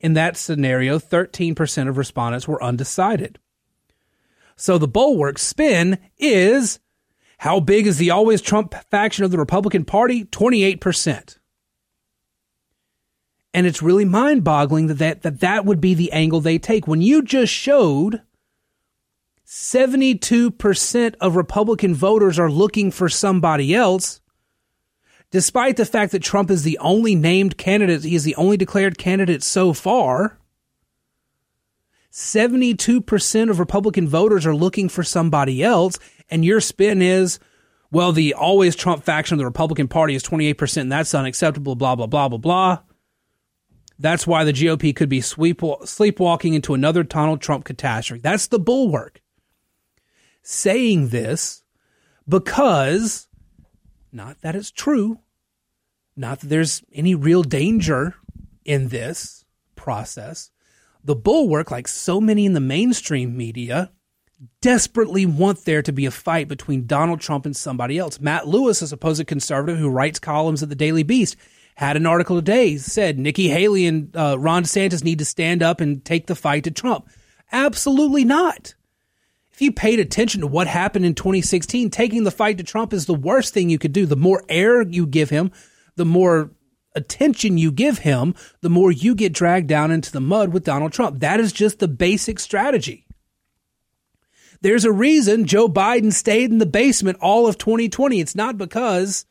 In 0.00 0.14
that 0.14 0.36
scenario, 0.36 0.98
13% 0.98 1.88
of 1.88 1.98
respondents 1.98 2.48
were 2.48 2.62
undecided. 2.62 3.38
So 4.56 4.78
the 4.78 4.88
bulwark 4.88 5.38
spin 5.38 5.98
is 6.18 6.80
how 7.38 7.60
big 7.60 7.86
is 7.86 7.98
the 7.98 8.10
always 8.10 8.42
Trump 8.42 8.74
faction 8.90 9.24
of 9.24 9.30
the 9.30 9.38
Republican 9.38 9.84
Party? 9.84 10.24
28%. 10.26 11.38
And 13.52 13.66
it's 13.66 13.82
really 13.82 14.04
mind 14.04 14.44
boggling 14.44 14.86
that, 14.86 14.98
that 14.98 15.22
that 15.22 15.40
that 15.40 15.64
would 15.64 15.80
be 15.80 15.94
the 15.94 16.12
angle 16.12 16.40
they 16.40 16.58
take. 16.58 16.86
When 16.86 17.02
you 17.02 17.22
just 17.22 17.52
showed 17.52 18.22
72% 19.46 21.14
of 21.20 21.34
Republican 21.36 21.94
voters 21.94 22.38
are 22.38 22.50
looking 22.50 22.90
for 22.90 23.08
somebody 23.08 23.74
else, 23.74 24.19
despite 25.30 25.76
the 25.76 25.86
fact 25.86 26.12
that 26.12 26.22
Trump 26.22 26.50
is 26.50 26.62
the 26.62 26.78
only 26.78 27.14
named 27.14 27.56
candidate, 27.56 28.04
he 28.04 28.14
is 28.14 28.24
the 28.24 28.36
only 28.36 28.56
declared 28.56 28.98
candidate 28.98 29.42
so 29.42 29.72
far. 29.72 30.38
72% 32.12 33.50
of 33.50 33.60
Republican 33.60 34.08
voters 34.08 34.44
are 34.44 34.54
looking 34.54 34.88
for 34.88 35.04
somebody 35.04 35.62
else, 35.62 35.98
and 36.28 36.44
your 36.44 36.60
spin 36.60 37.00
is, 37.00 37.38
well, 37.92 38.10
the 38.10 38.34
always 38.34 38.74
Trump 38.74 39.04
faction 39.04 39.34
of 39.34 39.38
the 39.38 39.44
Republican 39.44 39.86
Party 39.86 40.16
is 40.16 40.22
28%, 40.24 40.80
and 40.80 40.92
that's 40.92 41.14
unacceptable, 41.14 41.76
blah, 41.76 41.94
blah, 41.94 42.06
blah, 42.06 42.28
blah, 42.28 42.38
blah. 42.38 42.78
That's 43.98 44.26
why 44.26 44.44
the 44.44 44.52
GOP 44.52 44.96
could 44.96 45.08
be 45.08 45.20
sleepwalking 45.20 46.54
into 46.54 46.74
another 46.74 47.02
Donald 47.02 47.40
Trump 47.40 47.64
catastrophe. 47.64 48.22
That's 48.22 48.46
the 48.48 48.58
bulwark. 48.58 49.20
Saying 50.42 51.10
this 51.10 51.62
because 52.26 53.28
not 54.12 54.40
that 54.40 54.56
it's 54.56 54.70
true. 54.70 55.20
Not 56.16 56.40
that 56.40 56.48
there's 56.48 56.82
any 56.92 57.14
real 57.14 57.42
danger 57.42 58.14
in 58.64 58.88
this 58.88 59.44
process. 59.76 60.50
The 61.02 61.16
bulwark, 61.16 61.70
like 61.70 61.88
so 61.88 62.20
many 62.20 62.44
in 62.44 62.52
the 62.52 62.60
mainstream 62.60 63.36
media, 63.36 63.90
desperately 64.60 65.26
want 65.26 65.64
there 65.64 65.82
to 65.82 65.92
be 65.92 66.06
a 66.06 66.10
fight 66.10 66.48
between 66.48 66.86
Donald 66.86 67.20
Trump 67.20 67.46
and 67.46 67.56
somebody 67.56 67.98
else. 67.98 68.20
Matt 68.20 68.46
Lewis, 68.46 68.82
a 68.82 68.88
supposed 68.88 69.26
conservative 69.26 69.78
who 69.78 69.88
writes 69.88 70.18
columns 70.18 70.62
at 70.62 70.68
the 70.68 70.74
Daily 70.74 71.02
Beast, 71.02 71.36
had 71.76 71.96
an 71.96 72.06
article 72.06 72.36
today 72.36 72.76
said 72.76 73.18
Nikki 73.18 73.48
Haley 73.48 73.86
and 73.86 74.14
uh, 74.14 74.36
Ron 74.38 74.64
DeSantis 74.64 75.02
need 75.02 75.18
to 75.20 75.24
stand 75.24 75.62
up 75.62 75.80
and 75.80 76.04
take 76.04 76.26
the 76.26 76.34
fight 76.34 76.64
to 76.64 76.70
Trump. 76.70 77.08
Absolutely 77.52 78.24
not 78.24 78.74
you 79.60 79.72
paid 79.72 80.00
attention 80.00 80.40
to 80.40 80.46
what 80.46 80.66
happened 80.66 81.04
in 81.04 81.14
2016, 81.14 81.90
taking 81.90 82.24
the 82.24 82.30
fight 82.30 82.58
to 82.58 82.64
Trump 82.64 82.92
is 82.92 83.06
the 83.06 83.14
worst 83.14 83.54
thing 83.54 83.70
you 83.70 83.78
could 83.78 83.92
do. 83.92 84.06
The 84.06 84.16
more 84.16 84.44
air 84.48 84.82
you 84.82 85.06
give 85.06 85.30
him, 85.30 85.50
the 85.96 86.04
more 86.04 86.50
attention 86.94 87.58
you 87.58 87.70
give 87.70 87.98
him, 87.98 88.34
the 88.60 88.70
more 88.70 88.90
you 88.90 89.14
get 89.14 89.32
dragged 89.32 89.68
down 89.68 89.90
into 89.90 90.10
the 90.12 90.20
mud 90.20 90.52
with 90.52 90.64
Donald 90.64 90.92
Trump. 90.92 91.20
That 91.20 91.40
is 91.40 91.52
just 91.52 91.78
the 91.78 91.88
basic 91.88 92.38
strategy. 92.38 93.06
There's 94.62 94.84
a 94.84 94.92
reason 94.92 95.46
Joe 95.46 95.68
Biden 95.68 96.12
stayed 96.12 96.50
in 96.50 96.58
the 96.58 96.66
basement 96.66 97.18
all 97.20 97.46
of 97.46 97.56
2020. 97.56 98.20
It's 98.20 98.34
not 98.34 98.58
because, 98.58 99.24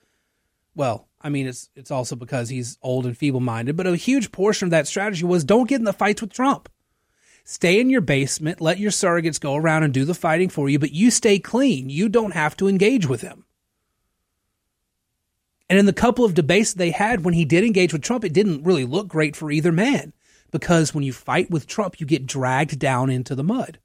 well, 0.73 1.07
I 1.21 1.29
mean, 1.29 1.47
it's 1.47 1.69
it's 1.75 1.91
also 1.91 2.15
because 2.15 2.49
he's 2.49 2.77
old 2.81 3.05
and 3.05 3.17
feeble 3.17 3.39
minded, 3.39 3.75
but 3.75 3.85
a 3.85 3.95
huge 3.95 4.31
portion 4.31 4.67
of 4.67 4.71
that 4.71 4.87
strategy 4.87 5.25
was 5.25 5.43
don't 5.43 5.69
get 5.69 5.79
in 5.79 5.85
the 5.85 5.93
fights 5.93 6.21
with 6.21 6.33
Trump. 6.33 6.69
Stay 7.51 7.79
in 7.79 7.89
your 7.89 7.99
basement, 7.99 8.61
let 8.61 8.77
your 8.77 8.91
surrogates 8.91 9.39
go 9.39 9.55
around 9.55 9.81
and 9.81 9.91
do 9.91 10.05
the 10.05 10.13
fighting 10.13 10.49
for 10.49 10.69
you, 10.69 10.77
but 10.77 10.91
you 10.91 11.09
stay 11.09 11.39
clean. 11.39 11.89
You 11.89 12.07
don't 12.07 12.35
have 12.35 12.55
to 12.57 12.67
engage 12.67 13.07
with 13.07 13.21
him. 13.21 13.43
And 15.67 15.79
in 15.79 15.87
the 15.87 15.91
couple 15.91 16.23
of 16.23 16.35
debates 16.35 16.75
they 16.75 16.91
had 16.91 17.25
when 17.25 17.33
he 17.33 17.45
did 17.45 17.63
engage 17.63 17.91
with 17.91 18.03
Trump, 18.03 18.23
it 18.23 18.33
didn't 18.33 18.65
really 18.65 18.85
look 18.85 19.07
great 19.07 19.35
for 19.35 19.49
either 19.49 19.71
man 19.71 20.13
because 20.51 20.93
when 20.93 21.03
you 21.03 21.11
fight 21.11 21.49
with 21.49 21.65
Trump, 21.65 21.99
you 21.99 22.05
get 22.05 22.27
dragged 22.27 22.77
down 22.77 23.09
into 23.09 23.33
the 23.33 23.43
mud. 23.43 23.79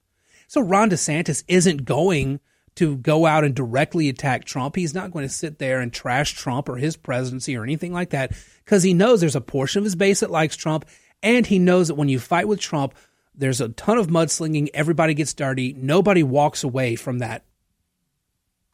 So 0.46 0.61
Ron 0.61 0.90
DeSantis 0.90 1.42
isn't 1.48 1.87
going 1.87 2.40
to 2.74 2.98
go 2.98 3.24
out 3.24 3.44
and 3.44 3.55
directly 3.55 4.11
attack 4.11 4.44
Trump. 4.44 4.77
He's 4.77 4.92
not 4.92 5.11
going 5.11 5.27
to 5.27 5.33
sit 5.33 5.59
there 5.59 5.81
and 5.81 5.90
trash 5.90 6.35
Trump 6.35 6.68
or 6.68 6.77
his 6.77 6.98
presidency 6.98 7.57
or 7.57 7.62
anything 7.62 7.94
like 7.94 8.11
that 8.11 8.33
because 8.62 8.83
he 8.83 8.92
knows 8.92 9.22
there's 9.22 9.35
a 9.35 9.40
portion 9.40 9.79
of 9.79 9.85
his 9.85 9.96
base 9.96 10.20
that 10.20 10.31
likes 10.31 10.55
Trump. 10.55 10.85
And 11.22 11.46
he 11.46 11.59
knows 11.59 11.88
that 11.88 11.94
when 11.94 12.11
you 12.11 12.18
fight 12.18 12.46
with 12.46 12.61
Trump, 12.61 12.94
there's 13.35 13.61
a 13.61 13.68
ton 13.70 13.99
of 13.99 14.07
mudslinging. 14.07 14.68
Everybody 14.75 15.14
gets 15.14 15.35
dirty. 15.35 15.75
Nobody 15.77 16.23
walks 16.23 16.62
away 16.64 16.97
from 16.97 17.18
that, 17.18 17.44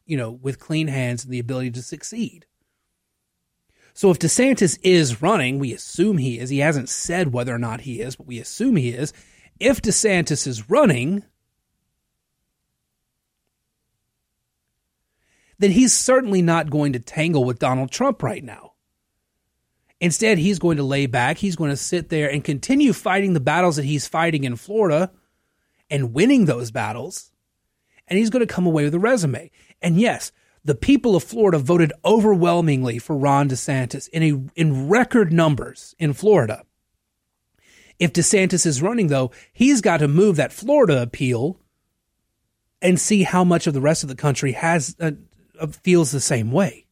you 0.05 0.17
know, 0.17 0.31
with 0.31 0.59
clean 0.59 0.87
hands 0.87 1.23
and 1.23 1.33
the 1.33 1.39
ability 1.39 1.71
to 1.71 1.81
succeed. 1.81 2.45
So 3.93 4.09
if 4.09 4.19
DeSantis 4.19 4.79
is 4.83 5.21
running, 5.21 5.59
we 5.59 5.73
assume 5.73 6.17
he 6.17 6.39
is. 6.39 6.49
He 6.49 6.59
hasn't 6.59 6.89
said 6.89 7.33
whether 7.33 7.53
or 7.53 7.59
not 7.59 7.81
he 7.81 7.99
is, 8.01 8.15
but 8.15 8.27
we 8.27 8.39
assume 8.39 8.75
he 8.75 8.89
is. 8.89 9.13
If 9.59 9.81
DeSantis 9.81 10.47
is 10.47 10.69
running, 10.69 11.23
then 15.59 15.71
he's 15.71 15.93
certainly 15.93 16.41
not 16.41 16.69
going 16.69 16.93
to 16.93 16.99
tangle 16.99 17.43
with 17.43 17.59
Donald 17.59 17.91
Trump 17.91 18.23
right 18.23 18.43
now. 18.43 18.70
Instead, 20.01 20.39
he's 20.39 20.57
going 20.57 20.77
to 20.77 20.83
lay 20.83 21.05
back. 21.05 21.37
He's 21.37 21.55
going 21.55 21.69
to 21.69 21.77
sit 21.77 22.09
there 22.09 22.29
and 22.29 22.43
continue 22.43 22.91
fighting 22.91 23.33
the 23.33 23.39
battles 23.39 23.75
that 23.75 23.85
he's 23.85 24.07
fighting 24.07 24.43
in 24.43 24.55
Florida 24.55 25.11
and 25.91 26.11
winning 26.11 26.45
those 26.45 26.71
battles. 26.71 27.31
And 28.07 28.17
he's 28.17 28.31
going 28.31 28.45
to 28.45 28.51
come 28.51 28.65
away 28.65 28.83
with 28.83 28.95
a 28.95 28.99
resume. 28.99 29.51
And 29.79 29.99
yes, 29.99 30.31
the 30.65 30.73
people 30.73 31.15
of 31.15 31.23
Florida 31.23 31.59
voted 31.59 31.93
overwhelmingly 32.03 32.97
for 32.97 33.15
Ron 33.15 33.47
DeSantis 33.47 34.09
in 34.09 34.23
a 34.23 34.59
in 34.59 34.89
record 34.89 35.31
numbers 35.31 35.95
in 35.99 36.13
Florida. 36.13 36.63
If 37.99 38.11
DeSantis 38.11 38.65
is 38.65 38.81
running 38.81 39.07
though, 39.07 39.29
he's 39.53 39.81
got 39.81 39.97
to 39.97 40.07
move 40.07 40.35
that 40.37 40.51
Florida 40.51 40.99
appeal 40.99 41.59
and 42.81 42.99
see 42.99 43.21
how 43.21 43.43
much 43.43 43.67
of 43.67 43.75
the 43.75 43.81
rest 43.81 44.01
of 44.01 44.09
the 44.09 44.15
country 44.15 44.53
has 44.53 44.95
uh, 44.99 45.11
feels 45.83 46.09
the 46.09 46.19
same 46.19 46.51
way 46.51 46.87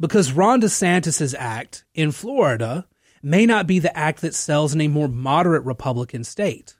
because 0.00 0.32
Ron 0.32 0.62
DeSantis's 0.62 1.34
act 1.34 1.84
in 1.94 2.10
Florida 2.10 2.88
may 3.22 3.44
not 3.44 3.66
be 3.66 3.78
the 3.78 3.96
act 3.96 4.22
that 4.22 4.34
sells 4.34 4.74
in 4.74 4.80
a 4.80 4.88
more 4.88 5.08
moderate 5.08 5.64
Republican 5.64 6.24
state. 6.24 6.74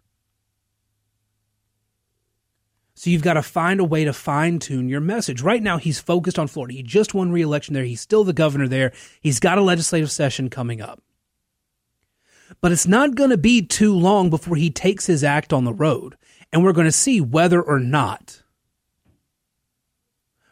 So 2.95 3.11
you've 3.11 3.23
got 3.23 3.35
to 3.35 3.43
find 3.43 3.79
a 3.81 3.85
way 3.85 4.05
to 4.05 4.13
fine 4.13 4.59
tune 4.59 4.89
your 4.89 5.01
message. 5.01 5.43
Right 5.43 5.63
now, 5.63 5.79
he's 5.79 6.01
focused 6.01 6.39
on 6.39 6.49
Florida. 6.49 6.75
He 6.75 6.83
just 6.83 7.15
won 7.15 7.31
re-election 7.31 7.75
there. 7.75 7.85
He's 7.85 8.01
still 8.01 8.25
the 8.25 8.33
governor 8.33 8.69
there. 8.69 8.93
He's 9.21 9.41
got 9.41 9.59
a 9.59 9.63
legislative 9.63 10.11
session 10.11 10.51
coming 10.51 10.81
up. 10.83 11.03
But 12.61 12.73
it's 12.73 12.87
not 12.87 13.15
going 13.15 13.31
to 13.31 13.39
be 13.39 13.63
too 13.63 13.95
long 13.95 14.29
before 14.29 14.57
he 14.57 14.71
takes 14.71 15.07
his 15.07 15.25
act 15.25 15.53
on 15.53 15.65
the 15.65 15.73
road. 15.73 16.17
And 16.53 16.65
we're 16.65 16.73
going 16.73 16.87
to 16.87 16.93
see 16.93 17.21
whether 17.21 17.63
or 17.63 17.79
not, 17.79 18.43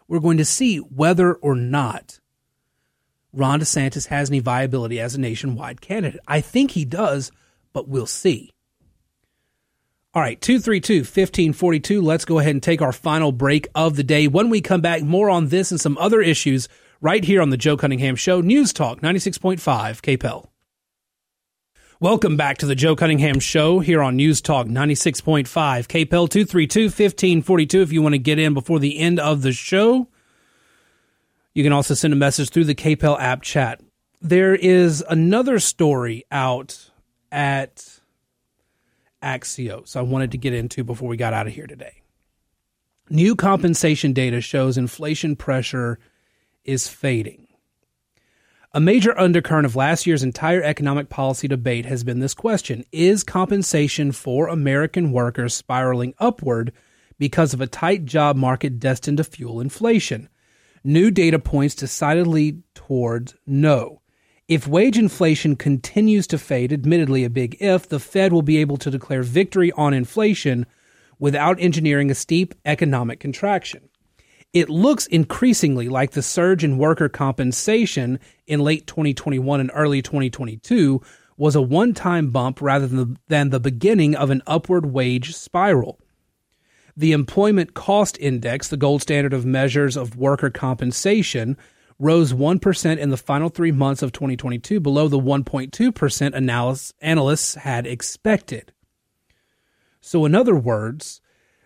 we're 0.06 0.20
going 0.20 0.38
to 0.38 0.44
see 0.44 0.78
whether 0.78 1.34
or 1.34 1.54
not 1.54 2.17
Ron 3.32 3.60
DeSantis 3.60 4.06
has 4.06 4.30
any 4.30 4.40
viability 4.40 5.00
as 5.00 5.14
a 5.14 5.20
nationwide 5.20 5.80
candidate. 5.80 6.20
I 6.26 6.40
think 6.40 6.72
he 6.72 6.84
does, 6.84 7.30
but 7.72 7.88
we'll 7.88 8.06
see. 8.06 8.50
All 10.14 10.22
right, 10.22 10.40
232 10.40 11.00
1542. 11.00 12.00
Let's 12.00 12.24
go 12.24 12.38
ahead 12.38 12.54
and 12.54 12.62
take 12.62 12.80
our 12.80 12.92
final 12.92 13.30
break 13.30 13.68
of 13.74 13.96
the 13.96 14.02
day. 14.02 14.26
When 14.26 14.48
we 14.48 14.60
come 14.60 14.80
back, 14.80 15.02
more 15.02 15.28
on 15.28 15.48
this 15.48 15.70
and 15.70 15.80
some 15.80 15.98
other 15.98 16.22
issues 16.22 16.68
right 17.00 17.22
here 17.22 17.42
on 17.42 17.50
the 17.50 17.58
Joe 17.58 17.76
Cunningham 17.76 18.16
Show, 18.16 18.40
News 18.40 18.72
Talk 18.72 19.00
96.5 19.00 19.60
KPEL. 19.60 20.48
Welcome 22.00 22.36
back 22.36 22.58
to 22.58 22.66
the 22.66 22.74
Joe 22.74 22.96
Cunningham 22.96 23.38
Show 23.40 23.80
here 23.80 24.02
on 24.02 24.16
News 24.16 24.40
Talk 24.40 24.66
96.5 24.66 25.44
KPEL 25.46 26.28
232 26.30 26.84
1542. 26.84 27.82
If 27.82 27.92
you 27.92 28.02
want 28.02 28.14
to 28.14 28.18
get 28.18 28.38
in 28.38 28.54
before 28.54 28.78
the 28.78 28.98
end 28.98 29.20
of 29.20 29.42
the 29.42 29.52
show, 29.52 30.08
you 31.58 31.64
can 31.64 31.72
also 31.72 31.92
send 31.92 32.12
a 32.12 32.16
message 32.16 32.50
through 32.50 32.66
the 32.66 32.74
KPEL 32.76 33.20
app 33.20 33.42
chat. 33.42 33.80
There 34.22 34.54
is 34.54 35.02
another 35.10 35.58
story 35.58 36.24
out 36.30 36.88
at 37.32 37.98
Axios 39.20 39.96
I 39.96 40.02
wanted 40.02 40.30
to 40.30 40.38
get 40.38 40.54
into 40.54 40.84
before 40.84 41.08
we 41.08 41.16
got 41.16 41.32
out 41.32 41.48
of 41.48 41.52
here 41.52 41.66
today. 41.66 42.02
New 43.10 43.34
compensation 43.34 44.12
data 44.12 44.40
shows 44.40 44.78
inflation 44.78 45.34
pressure 45.34 45.98
is 46.64 46.86
fading. 46.86 47.48
A 48.72 48.78
major 48.78 49.18
undercurrent 49.18 49.66
of 49.66 49.74
last 49.74 50.06
year's 50.06 50.22
entire 50.22 50.62
economic 50.62 51.08
policy 51.08 51.48
debate 51.48 51.86
has 51.86 52.04
been 52.04 52.20
this 52.20 52.34
question 52.34 52.84
Is 52.92 53.24
compensation 53.24 54.12
for 54.12 54.46
American 54.46 55.10
workers 55.10 55.54
spiraling 55.54 56.14
upward 56.20 56.70
because 57.18 57.52
of 57.52 57.60
a 57.60 57.66
tight 57.66 58.04
job 58.04 58.36
market 58.36 58.78
destined 58.78 59.16
to 59.16 59.24
fuel 59.24 59.60
inflation? 59.60 60.28
New 60.84 61.10
data 61.10 61.38
points 61.38 61.74
decidedly 61.74 62.62
towards 62.74 63.34
no. 63.46 64.00
If 64.48 64.66
wage 64.66 64.96
inflation 64.96 65.56
continues 65.56 66.26
to 66.28 66.38
fade, 66.38 66.72
admittedly 66.72 67.24
a 67.24 67.30
big 67.30 67.56
if, 67.60 67.88
the 67.88 68.00
Fed 68.00 68.32
will 68.32 68.42
be 68.42 68.56
able 68.58 68.78
to 68.78 68.90
declare 68.90 69.22
victory 69.22 69.70
on 69.72 69.92
inflation 69.92 70.64
without 71.18 71.60
engineering 71.60 72.10
a 72.10 72.14
steep 72.14 72.54
economic 72.64 73.20
contraction. 73.20 73.88
It 74.54 74.70
looks 74.70 75.06
increasingly 75.06 75.90
like 75.90 76.12
the 76.12 76.22
surge 76.22 76.64
in 76.64 76.78
worker 76.78 77.10
compensation 77.10 78.18
in 78.46 78.60
late 78.60 78.86
2021 78.86 79.60
and 79.60 79.70
early 79.74 80.00
2022 80.00 81.02
was 81.36 81.54
a 81.54 81.60
one 81.60 81.92
time 81.92 82.30
bump 82.30 82.62
rather 82.62 82.86
than, 82.86 83.18
than 83.28 83.50
the 83.50 83.60
beginning 83.60 84.14
of 84.14 84.30
an 84.30 84.42
upward 84.46 84.86
wage 84.86 85.34
spiral. 85.34 85.98
The 86.98 87.12
Employment 87.12 87.74
Cost 87.74 88.18
Index, 88.18 88.66
the 88.66 88.76
gold 88.76 89.02
standard 89.02 89.32
of 89.32 89.46
measures 89.46 89.96
of 89.96 90.16
worker 90.16 90.50
compensation, 90.50 91.56
rose 91.96 92.32
1% 92.32 92.98
in 92.98 93.10
the 93.10 93.16
final 93.16 93.48
three 93.48 93.70
months 93.70 94.02
of 94.02 94.10
2022, 94.10 94.80
below 94.80 95.06
the 95.06 95.16
1.2% 95.16 96.34
analysis, 96.34 96.92
analysts 97.00 97.54
had 97.54 97.86
expected. 97.86 98.72
So, 100.00 100.24
in 100.24 100.34
other 100.34 100.56
words, 100.56 101.20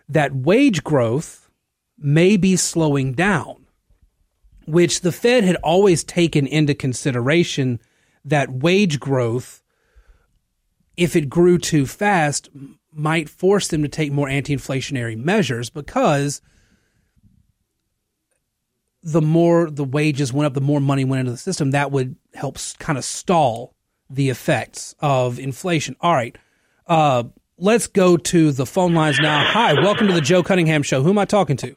that 0.07 0.35
wage 0.35 0.83
growth 0.83 1.49
may 1.97 2.37
be 2.37 2.55
slowing 2.55 3.13
down, 3.13 3.65
which 4.67 5.01
the 5.01 5.11
Fed 5.11 5.43
had 5.43 5.55
always 5.63 6.03
taken 6.03 6.45
into 6.45 6.75
consideration 6.75 7.79
that 8.23 8.51
wage 8.51 8.99
growth, 8.99 9.63
if 10.95 11.15
it 11.15 11.27
grew 11.27 11.57
too 11.57 11.87
fast, 11.87 12.51
might 12.95 13.29
force 13.29 13.67
them 13.67 13.81
to 13.83 13.87
take 13.87 14.11
more 14.11 14.29
anti 14.29 14.55
inflationary 14.55 15.17
measures 15.17 15.69
because 15.69 16.41
the 19.01 19.21
more 19.21 19.69
the 19.69 19.83
wages 19.83 20.31
went 20.31 20.45
up, 20.45 20.53
the 20.53 20.61
more 20.61 20.79
money 20.79 21.03
went 21.05 21.21
into 21.21 21.31
the 21.31 21.37
system. 21.37 21.71
That 21.71 21.91
would 21.91 22.15
help 22.33 22.57
kind 22.79 22.97
of 22.97 23.03
stall 23.03 23.75
the 24.09 24.29
effects 24.29 24.95
of 24.99 25.39
inflation. 25.39 25.95
All 26.01 26.13
right. 26.13 26.37
Uh, 26.87 27.23
let's 27.57 27.87
go 27.87 28.17
to 28.17 28.51
the 28.51 28.65
phone 28.65 28.93
lines 28.93 29.19
now. 29.19 29.43
Hi, 29.45 29.73
welcome 29.73 30.07
to 30.07 30.13
the 30.13 30.21
Joe 30.21 30.43
Cunningham 30.43 30.83
Show. 30.83 31.03
Who 31.03 31.09
am 31.09 31.17
I 31.17 31.25
talking 31.25 31.57
to? 31.57 31.75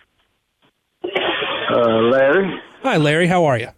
Uh, 1.05 1.99
Larry. 2.11 2.61
Hi, 2.83 2.97
Larry. 2.97 3.27
How 3.27 3.45
are 3.47 3.59
you? 3.59 3.69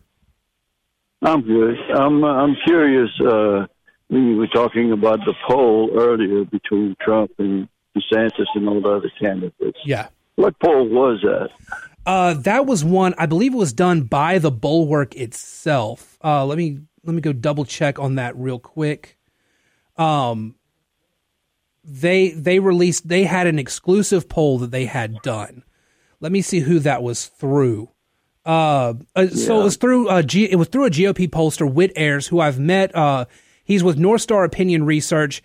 I'm 1.22 1.42
good. 1.42 1.76
I'm 1.96 2.22
uh, 2.22 2.28
I'm 2.28 2.56
curious. 2.66 3.10
Uh, 3.20 3.66
we 4.10 4.34
were 4.34 4.46
talking 4.46 4.92
about 4.92 5.20
the 5.20 5.34
poll 5.48 5.90
earlier 5.94 6.44
between 6.44 6.96
Trump 7.00 7.32
and 7.38 7.68
DeSantis 7.96 8.46
and 8.54 8.68
all 8.68 8.80
the 8.80 8.88
other 8.88 9.12
candidates. 9.20 9.78
Yeah. 9.84 10.08
What 10.36 10.58
poll 10.60 10.88
was 10.88 11.20
that? 11.22 11.50
Uh, 12.06 12.34
that 12.34 12.64
was 12.64 12.84
one 12.84 13.14
I 13.18 13.26
believe 13.26 13.52
it 13.52 13.58
was 13.58 13.72
done 13.72 14.02
by 14.02 14.38
the 14.38 14.50
Bulwark 14.50 15.14
itself. 15.16 16.16
Uh, 16.24 16.46
let 16.46 16.56
me 16.56 16.78
let 17.04 17.14
me 17.14 17.20
go 17.20 17.32
double 17.32 17.64
check 17.64 17.98
on 17.98 18.14
that 18.14 18.36
real 18.36 18.58
quick. 18.58 19.18
Um, 19.96 20.54
they 21.84 22.30
they 22.30 22.60
released 22.60 23.08
they 23.08 23.24
had 23.24 23.46
an 23.46 23.58
exclusive 23.58 24.28
poll 24.28 24.58
that 24.58 24.70
they 24.70 24.86
had 24.86 25.20
done. 25.22 25.64
Let 26.20 26.32
me 26.32 26.40
see 26.40 26.60
who 26.60 26.78
that 26.80 27.02
was 27.02 27.26
through. 27.26 27.90
Uh, 28.46 28.94
uh 29.14 29.28
so 29.28 29.60
it 29.60 29.64
was 29.64 29.76
through 29.76 30.08
uh 30.08 30.22
G, 30.22 30.50
it 30.50 30.56
was 30.56 30.68
through 30.68 30.86
a 30.86 30.90
GOP 30.90 31.28
pollster, 31.28 31.70
Whit 31.70 31.92
Ayres, 31.94 32.28
who 32.28 32.40
I've 32.40 32.58
met. 32.58 32.94
He's 33.68 33.84
with 33.84 33.98
North 33.98 34.22
Star 34.22 34.44
Opinion 34.44 34.86
Research. 34.86 35.42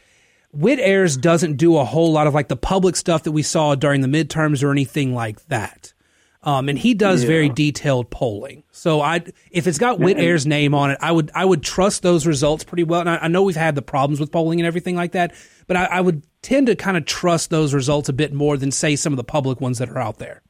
Whit 0.54 0.80
Ayres 0.80 1.18
doesn't 1.18 1.58
do 1.58 1.76
a 1.76 1.84
whole 1.84 2.14
lot 2.14 2.26
of 2.26 2.34
like 2.34 2.48
the 2.48 2.56
public 2.56 2.96
stuff 2.96 3.24
that 3.24 3.34
we 3.34 3.44
saw 3.44 3.76
during 3.76 4.00
the 4.00 4.08
midterms 4.08 4.64
or 4.64 4.72
anything 4.72 5.14
like 5.14 5.46
that. 5.48 5.94
Um, 6.42 6.70
and 6.70 6.80
he 6.80 6.94
does 6.94 7.24
yeah. 7.24 7.28
very 7.28 7.50
detailed 7.50 8.10
polling. 8.10 8.64
So 8.72 9.02
I, 9.02 9.26
if 9.52 9.68
it's 9.68 9.78
got 9.78 10.00
Whit 10.00 10.18
Ayres' 10.18 10.46
name 10.46 10.74
on 10.74 10.92
it, 10.92 11.00
I 11.02 11.12
would 11.12 11.32
I 11.36 11.44
would 11.44 11.64
trust 11.64 12.02
those 12.02 12.26
results 12.26 12.64
pretty 12.64 12.86
well. 12.86 13.02
And 13.02 13.10
I, 13.10 13.18
I 13.18 13.28
know 13.28 13.44
we've 13.44 13.58
had 13.58 13.76
the 13.76 13.82
problems 13.82 14.22
with 14.22 14.32
polling 14.32 14.62
and 14.62 14.68
everything 14.68 14.96
like 14.96 15.12
that, 15.12 15.34
but 15.68 15.76
I, 15.76 15.86
I 15.86 16.02
would 16.02 16.24
tend 16.42 16.68
to 16.68 16.78
kind 16.78 16.96
of 16.96 17.04
trust 17.04 17.50
those 17.50 17.74
results 17.74 18.08
a 18.08 18.14
bit 18.14 18.32
more 18.32 18.56
than 18.56 18.72
say 18.72 18.96
some 18.96 19.12
of 19.12 19.18
the 19.18 19.24
public 19.26 19.60
ones 19.60 19.80
that 19.80 19.90
are 19.90 20.00
out 20.00 20.20
there. 20.20 20.42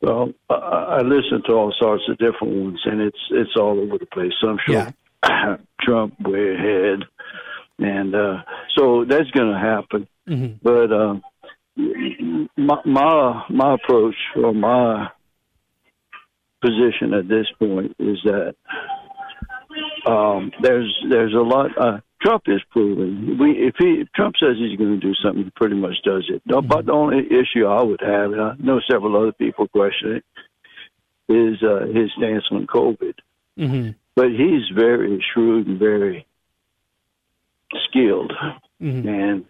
Well, 0.00 0.32
I, 0.48 0.54
I 0.54 0.98
listen 1.02 1.42
to 1.46 1.52
all 1.52 1.74
sorts 1.80 2.04
of 2.08 2.16
different 2.18 2.54
ones, 2.62 2.80
and 2.84 3.00
it's 3.00 3.18
it's 3.32 3.56
all 3.56 3.80
over 3.80 3.98
the 3.98 4.06
place. 4.06 4.32
So 4.40 4.50
I'm 4.50 4.58
sure 4.64 4.74
yeah. 4.76 4.90
Trump 5.80 6.14
way 6.20 6.54
ahead, 6.54 7.00
and 7.78 8.14
uh, 8.14 8.42
so 8.76 9.04
that's 9.08 9.30
going 9.30 9.52
to 9.52 9.58
happen. 9.58 10.08
Mm-hmm. 10.28 10.54
But 10.62 10.92
uh, 10.92 11.14
my, 12.56 12.80
my 12.84 13.44
my 13.50 13.74
approach 13.74 14.16
or 14.36 14.52
my 14.52 15.08
position 16.60 17.12
at 17.14 17.28
this 17.28 17.46
point 17.58 17.96
is 17.98 18.18
that 18.24 18.54
um, 20.06 20.52
there's 20.60 21.04
there's 21.10 21.34
a 21.34 21.38
lot. 21.38 21.70
Uh, 21.78 21.98
Trump 22.20 22.44
is 22.46 22.60
proving 22.70 23.36
We 23.38 23.50
if 23.52 23.74
he 23.78 24.02
if 24.02 24.08
Trump 24.14 24.36
says 24.38 24.56
he's 24.56 24.78
going 24.78 25.00
to 25.00 25.06
do 25.06 25.14
something, 25.22 25.44
he 25.44 25.50
pretty 25.56 25.74
much 25.74 25.96
does 26.04 26.30
it. 26.32 26.42
Mm-hmm. 26.46 26.68
But 26.68 26.86
the 26.86 26.92
only 26.92 27.26
issue 27.26 27.66
I 27.66 27.82
would 27.82 28.00
have, 28.00 28.32
and 28.32 28.40
I 28.40 28.54
know 28.58 28.80
several 28.90 29.16
other 29.16 29.32
people 29.32 29.66
question 29.68 30.16
it, 30.16 30.24
is 31.28 31.62
uh, 31.62 31.86
his 31.86 32.10
stance 32.16 32.44
on 32.50 32.66
COVID. 32.66 33.14
Mm-hmm. 33.58 33.90
But 34.14 34.30
he's 34.30 34.68
very 34.74 35.24
shrewd 35.32 35.66
and 35.66 35.78
very 35.78 36.26
skilled, 37.88 38.32
mm-hmm. 38.80 39.08
and 39.08 39.44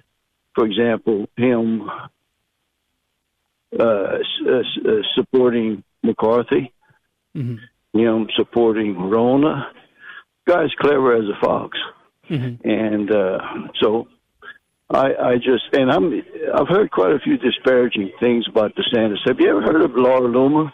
for 0.54 0.66
example, 0.66 1.28
him 1.36 1.90
uh, 3.78 3.82
uh, 3.82 4.18
uh, 4.48 5.02
supporting 5.14 5.82
McCarthy, 6.02 6.72
mm-hmm. 7.34 7.98
him 7.98 8.28
supporting 8.36 8.94
Ronna. 8.94 9.66
Guy's 10.46 10.70
clever 10.80 11.16
as 11.16 11.24
a 11.24 11.44
fox, 11.44 11.78
mm-hmm. 12.28 12.68
and 12.68 13.10
uh, 13.10 13.38
so 13.80 14.08
I, 14.90 15.14
I 15.14 15.34
just 15.36 15.64
and 15.72 15.90
I'm 15.90 16.22
I've 16.54 16.68
heard 16.68 16.90
quite 16.90 17.12
a 17.12 17.18
few 17.20 17.38
disparaging 17.38 18.12
things 18.20 18.46
about 18.48 18.72
DeSantis. 18.74 19.18
Have 19.24 19.40
you 19.40 19.48
ever 19.50 19.62
heard 19.62 19.82
of 19.82 19.92
Laura 19.94 20.28
Loomer? 20.28 20.72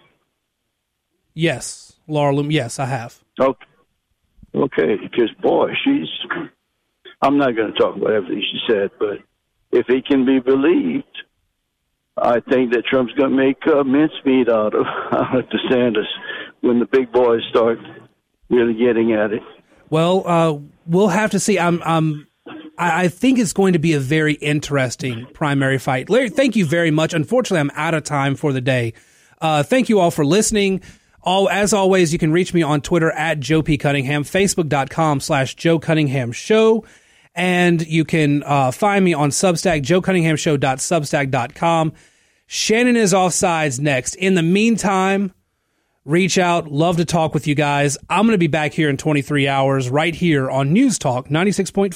Yes, 1.34 1.96
Laura 2.08 2.34
Loomer. 2.34 2.50
Yes, 2.50 2.78
I 2.78 2.86
have. 2.86 3.22
Okay, 3.38 3.66
okay, 4.54 4.96
because 4.96 5.30
boy, 5.40 5.70
she's. 5.84 6.08
I'm 7.20 7.36
not 7.36 7.56
going 7.56 7.72
to 7.72 7.78
talk 7.78 7.96
about 7.96 8.12
everything 8.12 8.42
she 8.42 8.72
said, 8.72 8.90
but 8.98 9.18
if 9.72 9.88
it 9.88 10.06
can 10.06 10.24
be 10.24 10.38
believed, 10.38 11.04
I 12.16 12.40
think 12.40 12.72
that 12.72 12.84
Trump's 12.84 13.12
going 13.14 13.30
to 13.30 13.36
make 13.36 13.58
uh, 13.66 13.82
mincemeat 13.82 14.48
out 14.48 14.74
of 14.74 14.86
out 15.12 15.38
of 15.38 15.44
DeSantis 15.46 16.06
when 16.60 16.78
the 16.78 16.86
big 16.86 17.12
boys 17.12 17.42
start 17.50 17.78
really 18.48 18.74
getting 18.74 19.12
at 19.12 19.32
it. 19.32 19.42
Well, 19.90 20.22
uh, 20.26 20.58
we'll 20.86 21.08
have 21.08 21.30
to 21.30 21.40
see. 21.40 21.58
I'm, 21.58 21.82
I'm, 21.84 22.26
I 22.76 23.08
think 23.08 23.38
it's 23.38 23.52
going 23.52 23.72
to 23.72 23.78
be 23.78 23.94
a 23.94 24.00
very 24.00 24.34
interesting 24.34 25.26
primary 25.32 25.78
fight. 25.78 26.10
Larry, 26.10 26.30
thank 26.30 26.56
you 26.56 26.66
very 26.66 26.90
much. 26.90 27.14
Unfortunately, 27.14 27.60
I'm 27.60 27.72
out 27.74 27.94
of 27.94 28.04
time 28.04 28.36
for 28.36 28.52
the 28.52 28.60
day. 28.60 28.94
Uh, 29.40 29.62
thank 29.62 29.88
you 29.88 29.98
all 29.98 30.10
for 30.10 30.24
listening. 30.24 30.82
All 31.28 31.48
as 31.50 31.74
always, 31.74 32.10
you 32.10 32.18
can 32.18 32.32
reach 32.32 32.54
me 32.54 32.62
on 32.62 32.80
Twitter 32.80 33.10
at 33.10 33.38
Joe 33.38 33.62
P 33.62 33.76
Cunningham, 33.76 34.24
Facebook.com 34.24 35.20
slash 35.20 35.56
Joe 35.56 35.78
Cunningham 35.78 36.32
Show. 36.32 36.86
And 37.34 37.86
you 37.86 38.06
can 38.06 38.42
uh, 38.44 38.70
find 38.70 39.04
me 39.04 39.12
on 39.12 39.28
Substack, 39.28 39.82
joecunninghamshow.substack.com. 39.82 41.92
Shannon 42.46 42.96
is 42.96 43.12
offsides 43.12 43.78
next. 43.78 44.14
In 44.14 44.36
the 44.36 44.42
meantime, 44.42 45.34
reach 46.06 46.38
out. 46.38 46.72
Love 46.72 46.96
to 46.96 47.04
talk 47.04 47.34
with 47.34 47.46
you 47.46 47.54
guys. 47.54 47.98
I'm 48.08 48.24
going 48.24 48.32
to 48.32 48.38
be 48.38 48.46
back 48.46 48.72
here 48.72 48.88
in 48.88 48.96
23 48.96 49.48
hours 49.48 49.90
right 49.90 50.14
here 50.14 50.50
on 50.50 50.72
News 50.72 50.98
Talk 50.98 51.28
96.5 51.28 51.92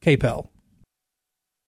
KPEL. 0.00 0.48